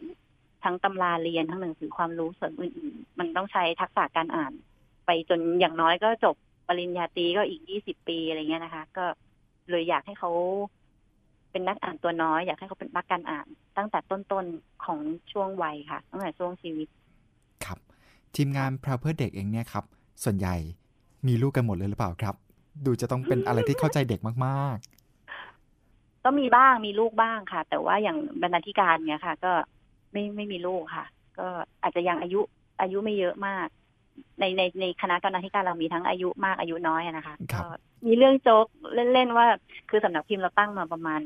[0.64, 4.54] ทั้งตำราเรียนทั้งหนังสือความรู้เสริมอื่น ๆ มันต้องใช้ทักษะการอ่าน
[5.06, 6.36] ไปจนอย่างน้อยก็จบ
[6.68, 9.06] ปริญญาตรีก็อีกยี่สิบปีอะไรเงี้ยนะคะ ก็
[9.70, 10.32] เลยอยากให้เขา
[11.52, 15.00] เป็นนักอ่านตัวน้อย อยากให้เขาเป็นนักการอ่าน ตั้งแต่ต้น ๆ ของ
[15.32, 16.88] ช่วงวัยค่ะ ตั้งแต่ช่วงชีวิต
[17.66, 17.78] ครับ
[18.36, 19.86] ทีมงานพราเพื่อเด็กเองเนี่ยครับ
[20.24, 20.56] ส่วนใหญ่
[21.28, 22.36] มีลูกกันหมดเลยหรือเปล่าครับ
[22.86, 29.52] ดูจะต้องเป็นอะไรที่เข้าใจเด็กมากๆ ก็มีบ้างมีลูกบ้างค่ะ แต่ว่าอย่างบรรณาธิการเนี่ยค่ะ ก็
[30.12, 31.06] ไม่ไม่มีลูกค่ะ
[31.40, 31.48] ก็
[31.84, 32.42] อาจจะยังอายุ
[32.82, 33.68] อายุไม่เยอะมาก
[34.40, 37.68] ในในในคณะกรรมการเรามีทั้งอายุมากอายุน้อยนะคะก็
[38.06, 38.66] มีเรื่องโจ๊ก
[39.14, 39.46] เล่นๆว่า
[39.90, 41.22] คือสำนักพิมพ์เราตั้งมาประมาณ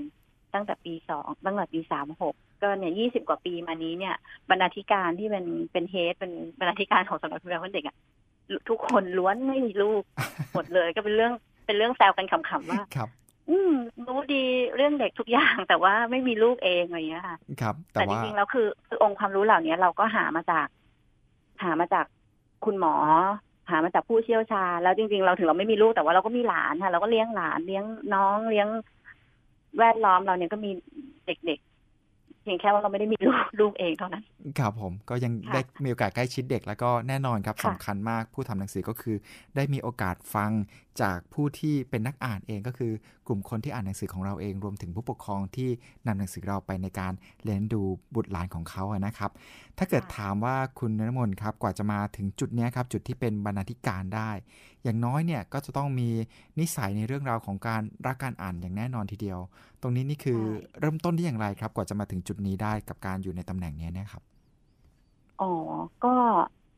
[0.54, 4.16] ตั้งแต่ปีสองตั้งแต่ปีสามหกก็เนี่ยยี่สิบกว่าปีมานี้เนี่ย
[4.50, 7.96] บรรณาธิการที่เป็นเป็นเฮดเป็นบรรณาธิการของสำนักพิมพ์เราเด็กอะ
[8.70, 10.02] ทุกคนล้วนไม่มีลูก
[10.54, 11.34] หมดเลย ก็เป็นเรื่อง
[11.66, 12.82] เป็นเรื่องแซวกันขำๆว่า
[13.50, 13.74] อืม
[14.08, 14.44] รู้ดี
[14.76, 20.68] เรื่องเด็กทุกอย่าง แต่ว่าไม่มีลูกเองอะไรอย่างเงี้ยค่ะ ครับ แต่จริงๆแล้วคือคือองค์ความรู้เหล่านี้เราก็หามาจาก
[21.64, 22.06] หามาจาก
[22.66, 22.96] คุณหมอ
[23.70, 27.84] หามาจากผู้เชี่ยวชาญแล้วจริง ๆ เราถึงเราไม่มีลูกแต่ว่าเราก็มีหลานค่ะ เราก็เลี้ยงหลานเลี้ยง
[28.14, 28.68] น้องเลี้ยง
[29.80, 30.72] แวดล้อมเราเนี่ยก็มี
[31.26, 31.60] เด็ก
[32.48, 34.24] พียงแค่ว่าเราไม่ได้มีลูกลูกเองเท่านั้น
[34.60, 39.16] ครับผมก็ยังได้มีโอกาสใกล้ชิดเด็กแล้วก็แน่นอนครับสำคัญมากผู้ทำหนังสือก็คือ
[39.56, 40.52] ได้มีโอกาสฟัง
[41.02, 42.92] จากผู้ที่เป็นนักอ่านเองก็คือ
[43.28, 45.70] กลุ่มคนที่อ่านหนังสือของเราเองรวมถึงผู้ปกครองที่
[46.08, 47.82] นำหนังสือเราไปในการเรียนดู
[48.16, 49.32] บุตรหลานของเขาอะนะครับ
[49.78, 54.32] ถ้าเกิดถามว่าคุณนมนครับกว่าจะมาถึงจุดนี้ครับจุดที่เป็นบรรณาธิการได้
[54.84, 56.10] อย่างน้อยเนี่ยก็จะต้องมี
[56.60, 59.40] นิสัยในเรื่องราวของการรักการอ่านอย่างแน่นอนทีเดียว
[59.82, 60.42] ตรงนี้นี่คือ
[60.80, 64.24] เริ่มต้นที่อย่างไรครับ กว่าจะมาถึงจุดนี้ได้กับการอยู่ในตำแหน่งนี้นี่ยครับ
[65.42, 65.52] อ๋อ
[66.04, 66.14] ก็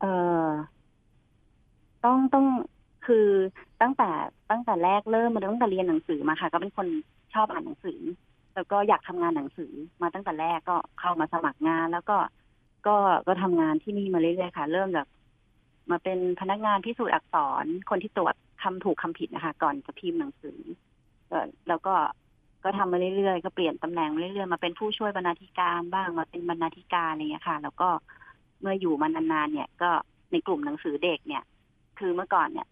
[0.02, 0.06] เอ
[0.46, 0.48] อ
[2.04, 2.46] ต้องต้อง
[3.06, 3.28] คือ
[3.82, 4.10] ตั้งแต่
[4.52, 6.88] ตั้งแต่แรกเริ่มมาตั้งแต่เรียนหนังสือมาค่ะ ก็เป็นคน
[7.34, 8.00] ชอบอ่านหนังสือ
[8.56, 9.72] แล้วก็อยากทำงานหนังสือ
[10.02, 12.18] มาตั้งแต่แรกก็เข้ามาสมัครงาน แล้วก็
[12.88, 12.96] ก็
[13.28, 15.08] ก็ทำงานที่นี่มาเรื่อยๆค่ะ เริ่มจาก
[15.92, 20.60] มาเป็นพนักงานพิสูจน์อักษรคนที่ตรวจคำถูกคำผิดนะคะ ก่อนจะพิมพ์หนังสือ
[21.68, 21.94] แล้วก็
[22.64, 27.90] ก็ทำมาเรื่อยๆ ก็เปลี่ยนตำแหน่งมาเรื่อยๆ มาเป็นผู้ช่วยบรรณาธิการบ้างมาเป็นบรรณาธิการอะไรเงี้ยค่ะ แล้วก็
[28.62, 29.90] เมื่ออยู่มานานๆเนี่ย ก็
[30.32, 31.44] ในกลุ่มหนังสือเด็กเนี่ย
[32.00, 32.68] คือเมื่อก่อนเนี่ย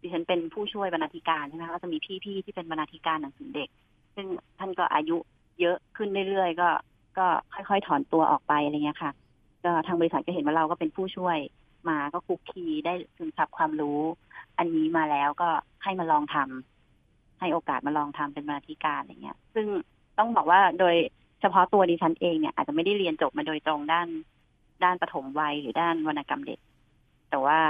[0.00, 3.68] ดิฉันเป็นผู้ช่วยบรรณาธิการใช่ไหมคะก็จะมีพี่ๆที่เป็นบรรณาธิการหนังสือเด็ก
[4.14, 4.26] ซึ่ง
[4.58, 5.16] ท่านก็อายุ
[5.60, 6.68] เยอะขึ้นเรื่อยๆ ก็
[7.18, 9.12] ก็ค่อยๆถอนตัวออกไปอะไรเงี้ยค่ะ
[9.64, 11.38] ก็ทางบริษัทก็เห็นว่าเราก็เป็นผู้ช่วย
[11.88, 14.00] มาก็คุกคีได้ซึมซับความรู้
[14.58, 15.48] อันนี้มาแล้วก็
[15.82, 19.66] ให้มาลองทำให้โอกาสมาลองทำเป็นบรรณาธิการอะไรเงี้ย ซึ่ง
[20.18, 20.94] ต้องบอกว่าโดย
[21.40, 24.08] เฉพาะตัวดิฉันเองเนี่ยอาจจะไม่ได้เรียนจบมาโดยตรงด้าน
[24.84, 26.60] ด้านปฐมวัยหรือด้านวรรณกรรมเด็ก
[27.30, 27.60] แต่ว่า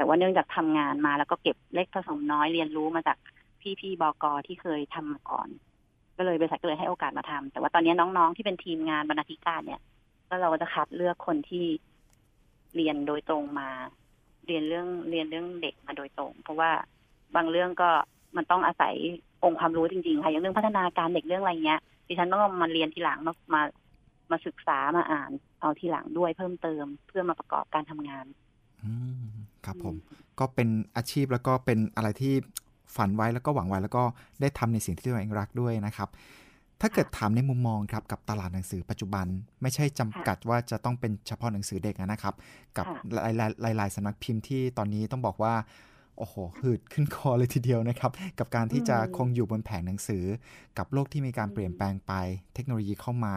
[0.00, 3.18] แต่ว่าเนื่องจากทำงานมาแล้วก็เก็บเล็กผสมน้อยเรียนรู้มาจาก
[3.80, 5.48] พี่ๆบกที่เคยทำมาก่อน
[6.16, 9.80] ก็เลยบริษัทก็เลยให้โอกาสมาทำแต่ว่าตอนนี้น้องๆที่เป็นทีมงานบรรณาธิการเนี่ย
[10.28, 11.64] ก็เราจะคัดเลือกคนที่
[12.76, 13.68] เรียนโดยตรงมา
[14.46, 16.70] เรียนเรื่องเรียนเรื่องเด็กมาโดยตรง เพราะว่า
[17.36, 17.90] บางเรื่องก็
[18.36, 18.94] มันต้องอาศัย
[19.44, 23.62] องค์ความรู้จริงๆค่ะอย่างเรื่องพัฒนาการเด็กเรื่องอะไรเงี้ยดิฉันต้องมาเรียนทีหลังมามา
[24.30, 25.30] มาศึกษามาอ่าน
[25.60, 28.26] เอาทีหลังด้วยเพิ่มเติมเพื่อมาประกอบการทำงาน
[28.84, 28.92] อื
[29.66, 29.96] ครับผม
[30.38, 32.34] ก็เป็นอาชีพแล้วก็เป็นอะไรที่
[32.96, 34.02] ฝันไว้แล้วก็หวังไว้แล้วก็
[34.40, 36.08] ได้ทำในสิ่งที่ตัวเองรักด้วยนะครับ
[36.80, 39.26] ถ้าเกิดถามในมุมมองครับกับตลาดหนังสือปัจจุบัน
[39.62, 42.34] ไม่ใช่จำกัดว่าจะต้องเป็นเฉพาะหนังสือเด็กนะครับ
[42.76, 43.32] กับค่ะ
[43.62, 45.54] หลายๆหลายๆสำนักพิมพ์ที่ตอนนี้ต้องบอกว่า
[46.18, 50.24] โอ้โหหืดขึ้นคอเลยทีเดียวนะครับ กับการที่จะอืมคงอยู่บนแผงหนังสือ
[50.78, 52.12] กับโลกที่มีการเปลี่ยนแปลงไป
[52.54, 53.34] เทคโนโลยีเข้ามา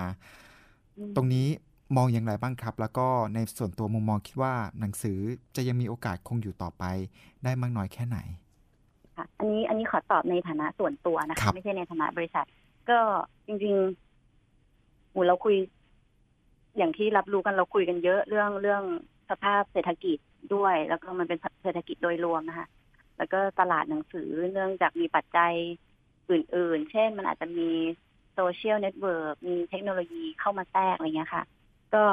[0.97, 1.47] อืมตรงนี้
[1.95, 5.19] มองอย่างไรบ้างครับ แล้วก็ในส่วนตัวมุมมองคิดว่าหนังสือ
[5.55, 6.84] จะยังมีโอกาสคงอยู่ต่อไป
[7.43, 8.17] ได้มากน้อยแค่ไหน
[9.15, 12.45] ค่ะอันนี้อันนี้ขอตอบในฐานะส่วนตัวนะครัคะบไม่ใช่ในฐานะบริษัท
[12.89, 12.99] ก็
[13.47, 15.55] จริงๆหมูเราคุย
[16.77, 18.84] อย่างที่รับรู้กันเราคุยกันเยอะเรื่องเรื่อง
[19.29, 20.17] สภาพเศรษฐกิจ
[20.53, 22.67] ด้วย แล้วก็มันเป็นเศรษฐกิจโดยรวมนะคะ
[23.17, 25.53] แล้วก็ตลาดหนังสือเนื่องจากมีปัจจัย
[26.29, 27.69] อื่น ๆ เช่นมันอาจจะมี
[28.34, 31.43] social network มีเทคโนโลยีเข้ามาแทรกอะไรเงี้ยค่ะ
[31.95, 32.05] ก็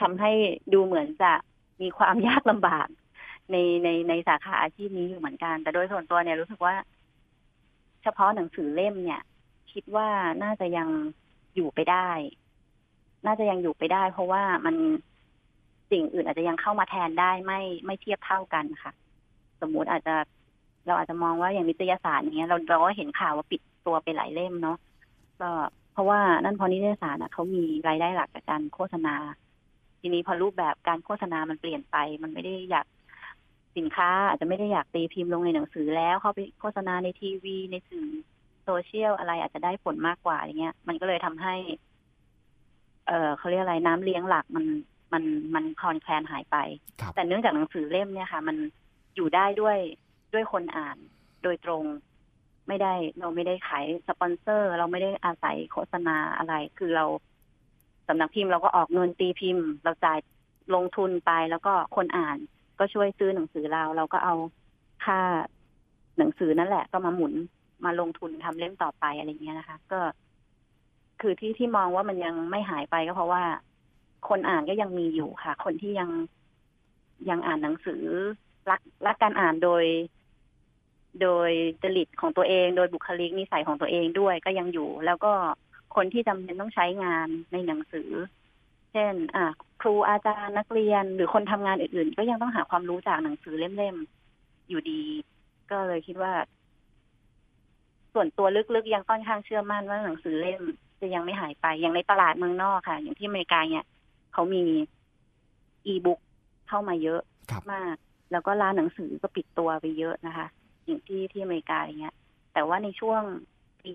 [0.00, 0.32] ทำให้
[0.72, 1.32] ดูเหมือนจะ
[1.82, 2.88] มีความยากลำบาก
[3.50, 6.74] ในในในสาขาอาชีพนี้อยู่เหมือนกัน แต่โดยส่วนตัวเนี่ยรู้สึกว่า
[8.02, 9.20] เฉพาะหนังสือเล่มเนี่ย
[9.72, 10.08] คิดว่า
[10.42, 10.88] น่าจะยัง
[11.54, 12.10] อยู่ไปได้
[13.26, 14.76] น่าจะยังอยู่ไปได้ เพราะว่ามัน
[15.90, 18.92] สิ่งอื่นอาจจะยังเข้ามาแทนได้ไม่ไม่เทียบเท่ากันค่ะ
[19.60, 20.14] สมมุติอาจจะ
[20.86, 24.76] เราอาจจะมองว่าอย่างนิตยสารอย่างเงี้ยเราเราก็เห็นข่าวว่าปิดตัวไปหลายเล่มเนาะ
[25.40, 25.50] ก็
[25.98, 29.14] ราะว่านั่นเพอนิตยสารนะเขามีรายได้หลักจากการโฆษณา
[30.00, 32.86] ทีนี้พอรูปแบบการโฆษณามันเปลี่ยนไป มันไม่ได้อยาก
[33.76, 38.06] สินค้า อาจจะไม่ได้อยากตีพิมพ์ลงในหนังสือแล้ว เข้าไปโฆษณาในทีวี ในสื่อ
[38.64, 41.54] โซเชียลอะไรอาจจะได้ผลมากกว่าอย่างเงี้ย มันก็เลยทำให้
[43.06, 44.64] เออเขาเรียกอะไรน้ำเลี้ยงหลักมัน
[45.12, 45.22] มัน
[45.54, 46.56] มันคลอนแคลนหายไป
[47.00, 48.56] ครับแต่เนื่องจากหนังสือเล่มเนี่ยค่ะ มัน
[49.16, 49.78] อยู่ได้ด้วย
[50.32, 50.96] ด้วยคนอ่าน
[51.42, 51.82] โดยตรง
[52.68, 57.04] ไม่ได้เราไม่ได้ขายสปอนเซอร์ เราไม่ได้อาศัยโฆษณาอะไร คือเรา
[58.08, 60.18] สำนักพิมพ์เราก็ออกเงินตีพิมพ์ เราจ่าย
[60.74, 62.38] ลงทุนไปแล้วก็คนอ่าน
[62.78, 64.34] ก็ช่วยซื้อหนังสือเรา เราก็เอา
[65.04, 65.20] ค่า
[66.18, 67.32] หนังสือนั่นแหละ ก็มาหมุน
[67.84, 70.00] มาลงทุนทำเล่มต่อไปอะไรเงี้ยนะคะ ก็
[71.20, 73.42] คือที่ที่มองว่ามันยังไม่หายไปก็เพราะว่า
[74.28, 76.10] คนอ่านก็ยังมีอยู่ค่ะ คนที่ยัง
[77.30, 78.02] ยังอ่านหนังสือ
[78.70, 79.84] รักรักการอ่านโดย
[81.22, 81.50] โดย
[81.82, 85.32] จริตของตัวเอง โดยบุคลิกนิสัยของตัวเองด้วยก็ยังอยู่ แล้วก็
[85.96, 88.10] คนที่จำเป็นต้องใช้งานในหนังสือ
[88.92, 89.46] เช่น อะ
[89.80, 95.02] ครูอาจารย์นักเรียนหรือคนทำงานอื่น ๆ ก็ยังต้องหาความรู้จากหนังสือเล่มๆอยู่ดี
[95.70, 96.32] ก็เลยคิดว่า
[98.14, 100.62] ส่วนตัวลึกๆยังค่อนข้างเชื่อมั่นว่าหนังสือเล่ม
[101.00, 103.86] จะยังไม่หายไป อย่างในตลาดเมืองนอกค่ะ อย่างที่อเมริกาเนี่ย
[104.32, 104.62] เขามี
[105.86, 106.20] อีบุ๊ก
[106.68, 107.96] เข้ามาเยอะครับมาก
[108.32, 110.46] แล้วก็ร้านหนังสือก็ปิดตัวไปเยอะนะคะ
[110.88, 112.14] อย่างที่ที่อเมริกาอย่างเงี้ย
[112.52, 113.22] แต่ว่าในช่วง
[113.84, 113.94] ปี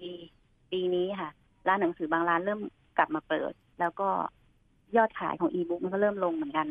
[0.71, 1.29] ปีนี้ค่ะ
[1.67, 2.59] ร้านหนังสือบางร้านเริ่ม
[2.97, 4.09] กลับมาเปิด แล้วก็
[4.97, 6.67] ยอดขายของอีบุ๊กมันก็เริ่มลงเหมือนกัน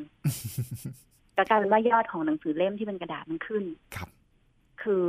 [1.36, 3.64] ก็กลายเป็นว่ายอดของหนังสือเล่มที่เป็นกระดาษมันขึ้น
[3.96, 4.08] ครับ
[4.82, 5.04] คือ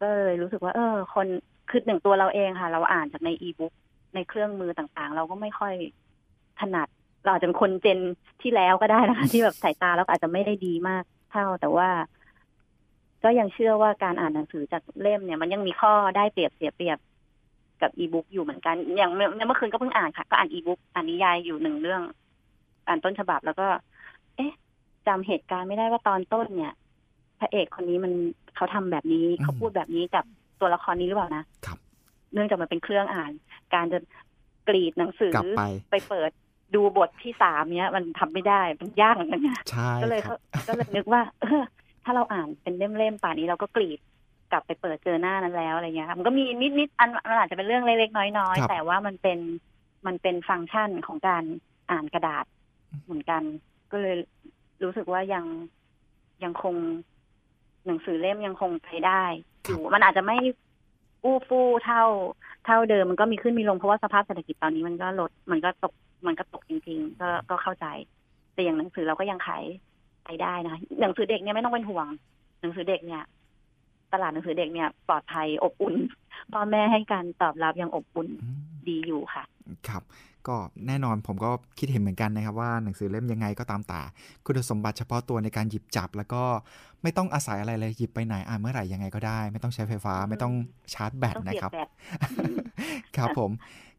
[0.00, 1.26] ก็เลยรู้สึกว่า เออ คน
[1.70, 3.72] คือหนึ่งตัวเราเองค่ะ เราอ่านจากในอีบุ๊ก
[4.14, 5.74] ในเครื่องมือต่างๆ เราก็ไม่ค่อย
[6.60, 6.88] ถนัด
[7.24, 7.98] เราอาจจะเป็นคนเจน
[8.42, 11.88] ที่แล้วก็ได้นะคะ ที่แบบสายตาเราก็อาจจะไม่ได้ดีมากเท่าแต่ว่า
[13.24, 16.98] ก็ยังเชื่อว่าการอ่านหนังสือจากเล่มเนี่ยมันยังมีข้อได้เปรียบเสียเปรียบ
[17.82, 22.02] กับอีบุ๊กอยู่เหมือนกัน อย่างเมื่อเมื่อคืนก็เพิ่งอ่านค่ะ ก็อ่านอีบุ๊กอ่านนิยายอยู่หนึ่งเรื่อง
[22.86, 23.66] อ่านต้นฉบับแล้วก็
[24.36, 24.52] เอ๊ะ
[25.06, 26.74] จำเหตุการณ์ไม่ได้ว่าตอนต้นเนี่ย
[27.40, 28.12] พระเอกคนนี้มัน
[28.56, 30.24] เขาทำแบบนี้อืมเขาพูดแบบนี้กับ
[30.60, 31.78] ตัวละครนี้หรือเปล่านะครับ
[32.32, 33.32] เนื่องจากมันเป็นเครื่องอ่าน
[33.74, 33.98] การจะ
[34.68, 36.30] กรีดหนังสือกลับไปไปเปิด
[36.74, 40.38] ดูบทที่สามเนี้ย มันทำไม่ได้มันยากเหมือนกันนะใช่ก็เลยครับ
[40.68, 41.62] ก็เลยนึกว่า เออ
[42.04, 44.00] ถ้าเราอ่านเป็นเล่มๆป่านนี้เราก็กรีด
[44.50, 46.44] กลับไปเปิดเจอหน้านั้นแล้วอะไรเงี้ยค่ะมันก็มี
[46.78, 49.38] นิดๆอันมันอาจจะเป็นเรื่องเล็กๆน้อยครับๆแต่ว่ามันเป็น
[50.06, 51.44] มันเป็นฟังก์ชันของการ
[51.90, 52.44] อ่านกระดาษ
[53.04, 53.42] เหมือนกัน
[53.90, 54.16] ก็เลย
[54.84, 55.44] รู้สึกว่ายัง
[56.44, 56.74] ยังคง
[57.86, 59.22] หนังสือเล่มยังคงไปได้
[59.66, 60.36] อยู่มันอาจจะไม่
[61.24, 62.02] อู้ฟู่เท่า
[62.66, 65.94] เท่าเดิมมันก็มีขึ้นมีลงเพราะว่าสภาพเศรษฐกิจตอนนี้มันก็ลดมันก็ตก
[66.26, 67.86] มันก็ตกจริง ๆ ก็ก็เข้าใจ
[68.54, 69.64] แต่อย่างหนังสือเราก็ยังขาย
[70.28, 72.06] ไปได้นะคะหนังสือเด็กเนี่ยไม่ต้องเป็นห่วง
[72.60, 73.22] หนังสือเด็กเนี่ย
[74.12, 75.94] ตลาดหนังสือเด็กเนี่ย ปลอดภัยอบอุ่น
[76.52, 78.58] พ่อแม่ให้การตอบรับยังอบอุ่นอืม
[78.88, 79.44] ดีอยู่ค่ะ
[79.88, 80.02] ครับ
[80.48, 80.56] ก็
[80.86, 84.00] แน่นอนผมก็คิดเห็นเหมือนกันนะครับว่าหนังสือเล่มยังไงก็ตามแต่
[84.46, 86.42] คุณสมบัติเฉพาะตัวในการหยิบจับ แล้วก็
[87.02, 90.54] ไม่ต้องอาศัยอะไรเลยหยิบไปไหนอ่านเมื่อไหร่ยังไงก็ได้ ไม่ต้องใช้ไฟฟ้าอืมไม่ต้อง
[90.94, 91.88] ชาร์จแบตต้องนะเสียครับบแบต
[93.16, 93.50] ครับผม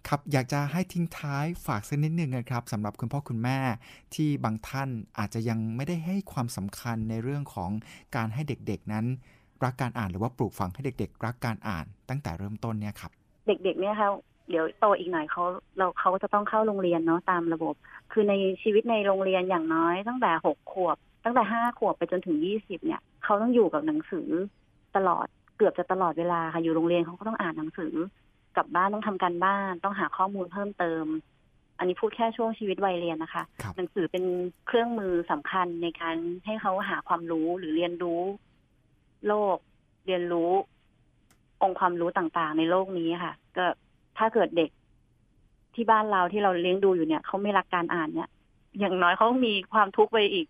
[0.07, 3.59] ครับอยากจะให้ทิ้งท้ายฝากสักนิดนึงนะครับสำหรับคุณพ่อคุณแม่
[4.15, 4.89] ที่บางท่าน
[5.19, 7.71] อาจจะยังไม่ได้ให้ความสำคัญในเรื่องของ
[8.15, 9.05] การให้เด็กๆนั้น
[9.63, 13.11] รักการอ่านหรือว่าปลูกฝังให้เด็ก ๆ รักการอ่านตั้งแต่เริ่มต้นเนี่ยครับ
[13.47, 14.09] เด็กๆเนี่ยค่ะ
[14.49, 15.43] เดี๋ยวโตอีกหน่อยเขา
[15.77, 17.75] เราเขาจะต้องเข้าโรงเรียนเนาะตามระบบ
[18.11, 24.29] คือในชีวิตในโรงเรียนอย่างน้อย ตั้งแต่หกขวบ ตั้งแต่ห้าขวบไปจนถึงยี่สิบเนี่ยเขาต้องอยู่กับหนังสือ
[24.95, 25.25] ตลอด
[25.57, 27.93] เกือบจะตลอดเวลาค่ะอยู่โรงเรียนเขาก็ต้องอ่านหนังสือ
[28.59, 31.05] ลับบ้านต้องทำการบ้านต้องหาข้อมูลเพิ่มเติม
[31.77, 34.23] อันนี้พูดแค่ช่วงชีวิตวัยเรียนนะคะครับหนังสือเป็น
[34.67, 38.21] เครื่องมือสำคัญในการให้เขาหาความรู้หรือเรียนรู้
[39.27, 39.57] โลก
[40.07, 40.51] เรียนรู้
[41.63, 43.65] องค์ความรู้ต่างๆ ในโลกนี้ค่ะ ก็
[44.17, 44.69] ถ้าเกิดเด็ก
[45.75, 48.29] ที่บ้านเราที่เราเลี้ยงดูอยู่เนี่ยเขาไม่รักการอ่านเนี่ย
[48.79, 50.47] อย่างน้อยเขามีความทุกข์ไปอีก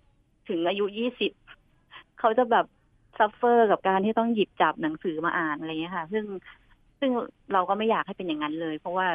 [0.50, 1.32] ถึงอายุยี่สิบ
[2.20, 2.66] เขาจะแบบ
[3.18, 6.26] suffer กับการที่ต้องหยิบจับหนังสือมาอ่านอะไรเงี้ยค่ะ ซึ่ง
[7.00, 7.12] ซึ่ง
[7.54, 9.08] เราก็ไม่อยากให้เป็นอย่างนั้นเลย เพราะว่า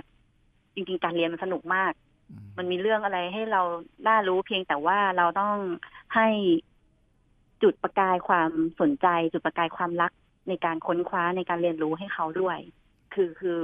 [0.74, 1.93] จริงๆการเรียนมันสนุกมาก
[2.30, 3.62] อืมมันมีเรื่องอะไรให้เรา
[4.09, 5.57] น่ารู้เพียงแต่ว่าเราต้อง
[6.14, 6.28] ให้
[7.62, 10.12] จุดประกายความสนใจ จุดประกายความรัก
[10.49, 12.59] ในการค้นคว้าในการเรียนรู้ให้เขาด้วย
[13.14, 13.59] คือคือ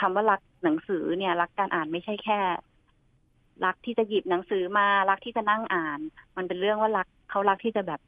[0.00, 2.40] คำว่ารักหนังสือเนี่ยรักการอ่านไม่ใช่แค่
[3.64, 6.00] รักที่จะหยิบหนังสือมารักที่จะนั่งอ่าน
[6.36, 8.00] มันเป็นเรื่องว่ารักเขารักที่จะแบบ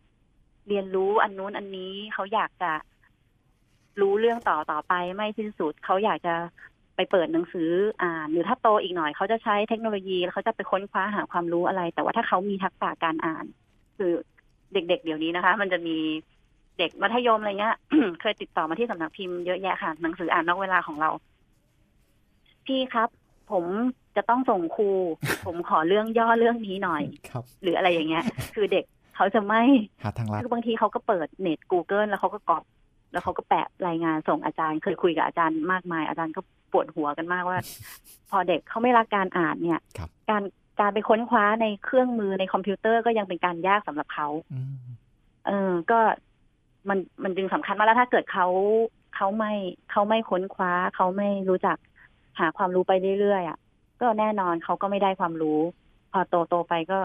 [0.68, 2.70] เรียนรู้อันนู้นอันนี้เขาอยากจะ
[4.00, 6.34] รู้เรื่องต่อต่อไปไม่สิ้นสุดเขาอยากจะ
[6.96, 7.70] ไปเปิดหนังสือ
[8.02, 13.44] อ่านหรือถ้าโตอีกหน่อยเขาจะใช้เทคโนโลยีแล้วเขาจะไปค้นคว้าหาความรู้อะไร แต่ว่าถ้าเขามีทักษะการอ่าน
[13.98, 14.12] คือ
[14.72, 15.96] เด็ก ๆ เดี๋ยวนี้นะคะ มันจะมี
[16.78, 17.76] เด็กมัธยมอะไรเงี้ย
[18.20, 21.10] เคยติดต่อมาที่สำนักพิมพ์เยอะแยะค่ะหนังสืออ่านนอกเวลาของเรา
[22.66, 23.08] พี่ครับ
[23.52, 23.64] ผม
[24.16, 24.90] จะต้องส่งครู
[25.46, 28.24] ผมขอเรื่องย่อเรื่องนี้หน่อยครับหรืออะไรอย่างเงี้ย
[28.54, 28.84] คือเด็ก
[29.16, 29.62] เขาจะไม่
[30.02, 32.62] หาทางลัดคือบางทีเขาก็เปิดเน็ต Google แล้วเขาก็กรอก
[33.12, 36.40] แล้วเขาก็แปะรายงานส่งอาจารย์ เคยคุยกับอาจารย์มากมาย อาจารย์ก็
[36.72, 37.58] ปวดหัวกันมากว่า
[38.30, 40.42] พอเด็กเขาไม่รักการอ่านเนี่ยครับการ
[40.80, 44.74] การไปค้นคว้าในเครื่องมือในคอมพิวเตอร์ก็ยังเป็นการยากสำหรับเขาอืม
[45.46, 45.98] เออ ก็
[46.88, 48.46] มันมันจึงสำคัญมากแล้วถ้าเกิดเขา
[49.16, 49.52] เขาไม่
[49.90, 51.76] เขาไม่ค้นคว้า เขาไม่รู้จัก
[52.38, 53.58] หาความรู้ไปเรื่อยๆอะ
[54.00, 55.58] ก็แน่นอนเขาก็ไม่ได้ความรู้
[56.12, 57.00] พอโตโตไปก็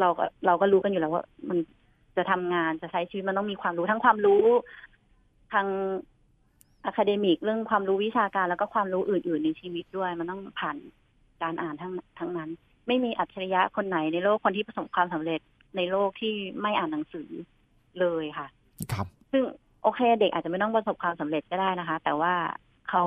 [0.00, 1.58] เราก็เราก็รู้กันอยู่แล้วว่า มัน
[2.18, 4.44] จะทำงานจะใช้ชีวิตมันต้องมีความรู้ทั้งความรู้
[5.52, 5.66] ทาง
[6.84, 10.76] academic เรื่องความรู้วิชาการแล้วก็ความรู้อื่น ๆ ในชีวิตด้วย มันต้องผ่าน
[11.42, 12.50] การอ่านทั้งทั้งนั้น
[12.86, 15.40] ไม่มีอัจฉริยะคนไหนในโลกคนที่ประสบความสำเร็จ
[15.76, 17.28] ในโลกที่ไม่อ่านหนังสือ
[18.00, 18.46] เลยค่ะ
[18.92, 19.42] ครับ ซึ่ง
[19.82, 22.34] โอเคเด็กอาจจะไม่ต้องประสบความสำเร็จก็ได้นะคะ แต่ว่า
[22.88, 23.04] เขา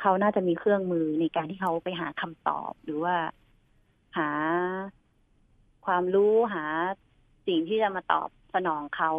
[0.00, 3.16] เขาน่าจะมีเครื่องมือในการที่เขาไปหาคำตอบหรือว่า
[4.18, 4.28] หา
[5.86, 6.64] ความรู้หา
[7.46, 9.10] สิ่งที่จะมาตอบสนองเขา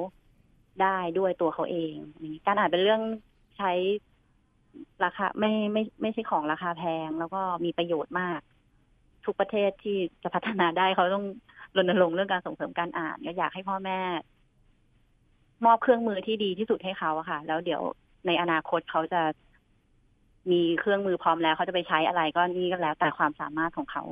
[0.82, 1.94] ได้ด้วยตัวเขาเอง
[2.46, 3.02] การอ่านเป็นเรื่อง
[3.58, 3.72] ใช้
[5.04, 8.40] ราคาไม่ไม่ไม่ใช่ของราคาแพง แล้วก็มีประโยชน์มาก
[9.26, 11.26] ทุกประเทศที่จะพัฒนาได้เขาต้อง
[11.78, 14.00] รณรงค์เรื่องการส่งเสริมการอ่านก็อยากให้พ่อแม่
[15.66, 17.82] มอบเครื่องมือที่ดีที่สุดให้เขาอะค่ะ แล้วเดี๋ยว
[18.28, 19.22] ในอนาคตเขาจะ
[20.52, 24.04] มีเครื่องมือพร้อมแล้วเขาจะไปใช้อะไรก็นี่ก็แล้วแต่ความสามารถของเขา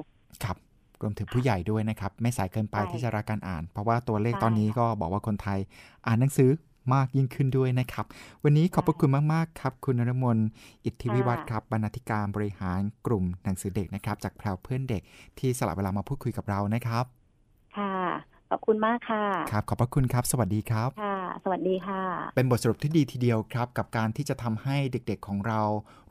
[0.44, 0.58] ครับ
[1.04, 5.60] รวมถึงผู้ใหญ่ด้วยนะครับ ไม่สายเกินไปใช่ที่จะรักการอ่าน เพราะว่าตัวเลขใช่ตอนนี้ก็บอกว่าคนไทย
[6.08, 6.52] อ่านหนังสือ
[6.94, 8.06] มากยิ่งขึ้นด้วยนะครับ
[8.44, 10.38] วันนี้ขอบพระคุณมาก ๆ ครับ คุณนรมน
[10.86, 15.02] อิทธิวิวัฒน์ครับบรรณาธิการบริหารกลุ่มหนังสือเด็กนะครับ จากแพรวเพื่อนเด็ก
[15.40, 17.06] ที่สละเวลามาพูดคุยกับเรานะครับ
[17.78, 17.94] ค่ะ
[18.50, 22.02] ขอบคุณมากค่ะ ครับ ขอบพระคุณครับ สวัสดีครับ ค่ะ สวัสดีค่ะ
[22.36, 25.62] เป็นบทสรุปที่ดีทีเดียวครับ กับการที่จะทำให้เด็กๆของเรา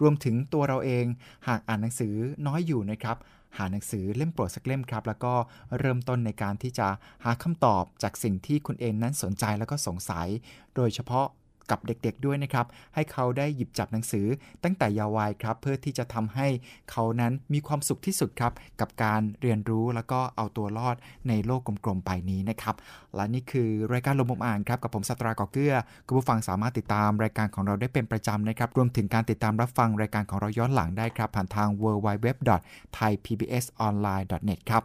[0.00, 1.04] รวมถึงตัวเราเอง
[1.48, 2.14] หากอ่านหนังสือ
[2.46, 3.16] น้อยอยู่นะครับ
[3.58, 5.34] หาหนังสือเล่มโปรดสักเล่มครับ แล้วก็
[5.78, 6.88] เริ่มต้นในการที่จะ
[7.24, 10.28] หาคำตอบจากสิ่งที่คุณเองนั้นสนใจแล้วก็สงสัย
[10.76, 11.26] โดยเฉพาะ
[11.70, 14.26] กับเด็กๆด้วยนะครับ ให้เขาได้หยิบจับหนังสือ
[14.64, 16.46] ตั้งแต่เยาว์วัยครับ เพื่อที่จะทำให้
[16.90, 20.96] เขานั้นมีความสุขที่สุดครับ กับการเรียนรู้แล้วก็เอาตัวรอด
[21.28, 22.74] ในโลกกลมๆใบนี้นะครับ
[23.14, 25.74] และนี่คือรายการลมมุมอ่านครับกับผมสตรากอเกื้อ
[26.06, 34.82] คุณผู้ฟังสามารถติดตามรายการของเราได้เป็นประจำนะครับ รวมถึงการติดตามรับฟังรายการของเราย้อนหลังได้ครับ ผ่านทาง www.thaipbsonline.net ครับ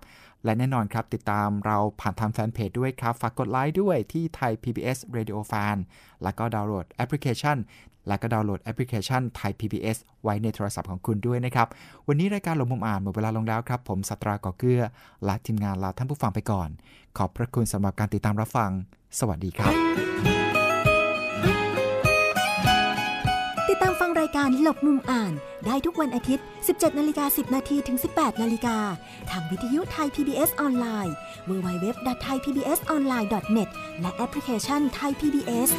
[0.47, 5.77] และแน่นอนครับ ติดตามเราผ่านทางแฟนเพจด้วยครับ ฝากกดไลค์ด้วยที่ไทย PBS Radio Fan
[6.23, 7.57] แล้วก็ดาวน์โหลดแอปพลิเคชัน
[8.07, 11.67] และก็ดาวน์โหลดแอปพลิเคชันไทย PBS ไว้ในโทรศัพท์ของคุณด้วยนะครับ
[12.07, 14.83] วันนี้รายการหลบมุมอ่านหมดเวลาลงแล้วครับ ผมสัตราก่อเกื้อ
[15.25, 16.69] และทีมงานลาท่านผู้ฟังไปก่อน
[17.17, 18.71] ขอบพระคุณสำหรับการติดตามรับฟัง
[19.19, 25.34] สวัสดีครับายการหลบมุมอ่าน
[25.65, 28.78] ได้ทุกวันอาทิตย์ 17นาฬิกา10 นาทีถึง 18นาฬิกา
[29.30, 31.15] ทางวิทยุไทย PBS ออนไลน์
[31.49, 33.69] www.thaipbsonline.net
[34.01, 35.69] และแอปพลิเคชัน Thai PBS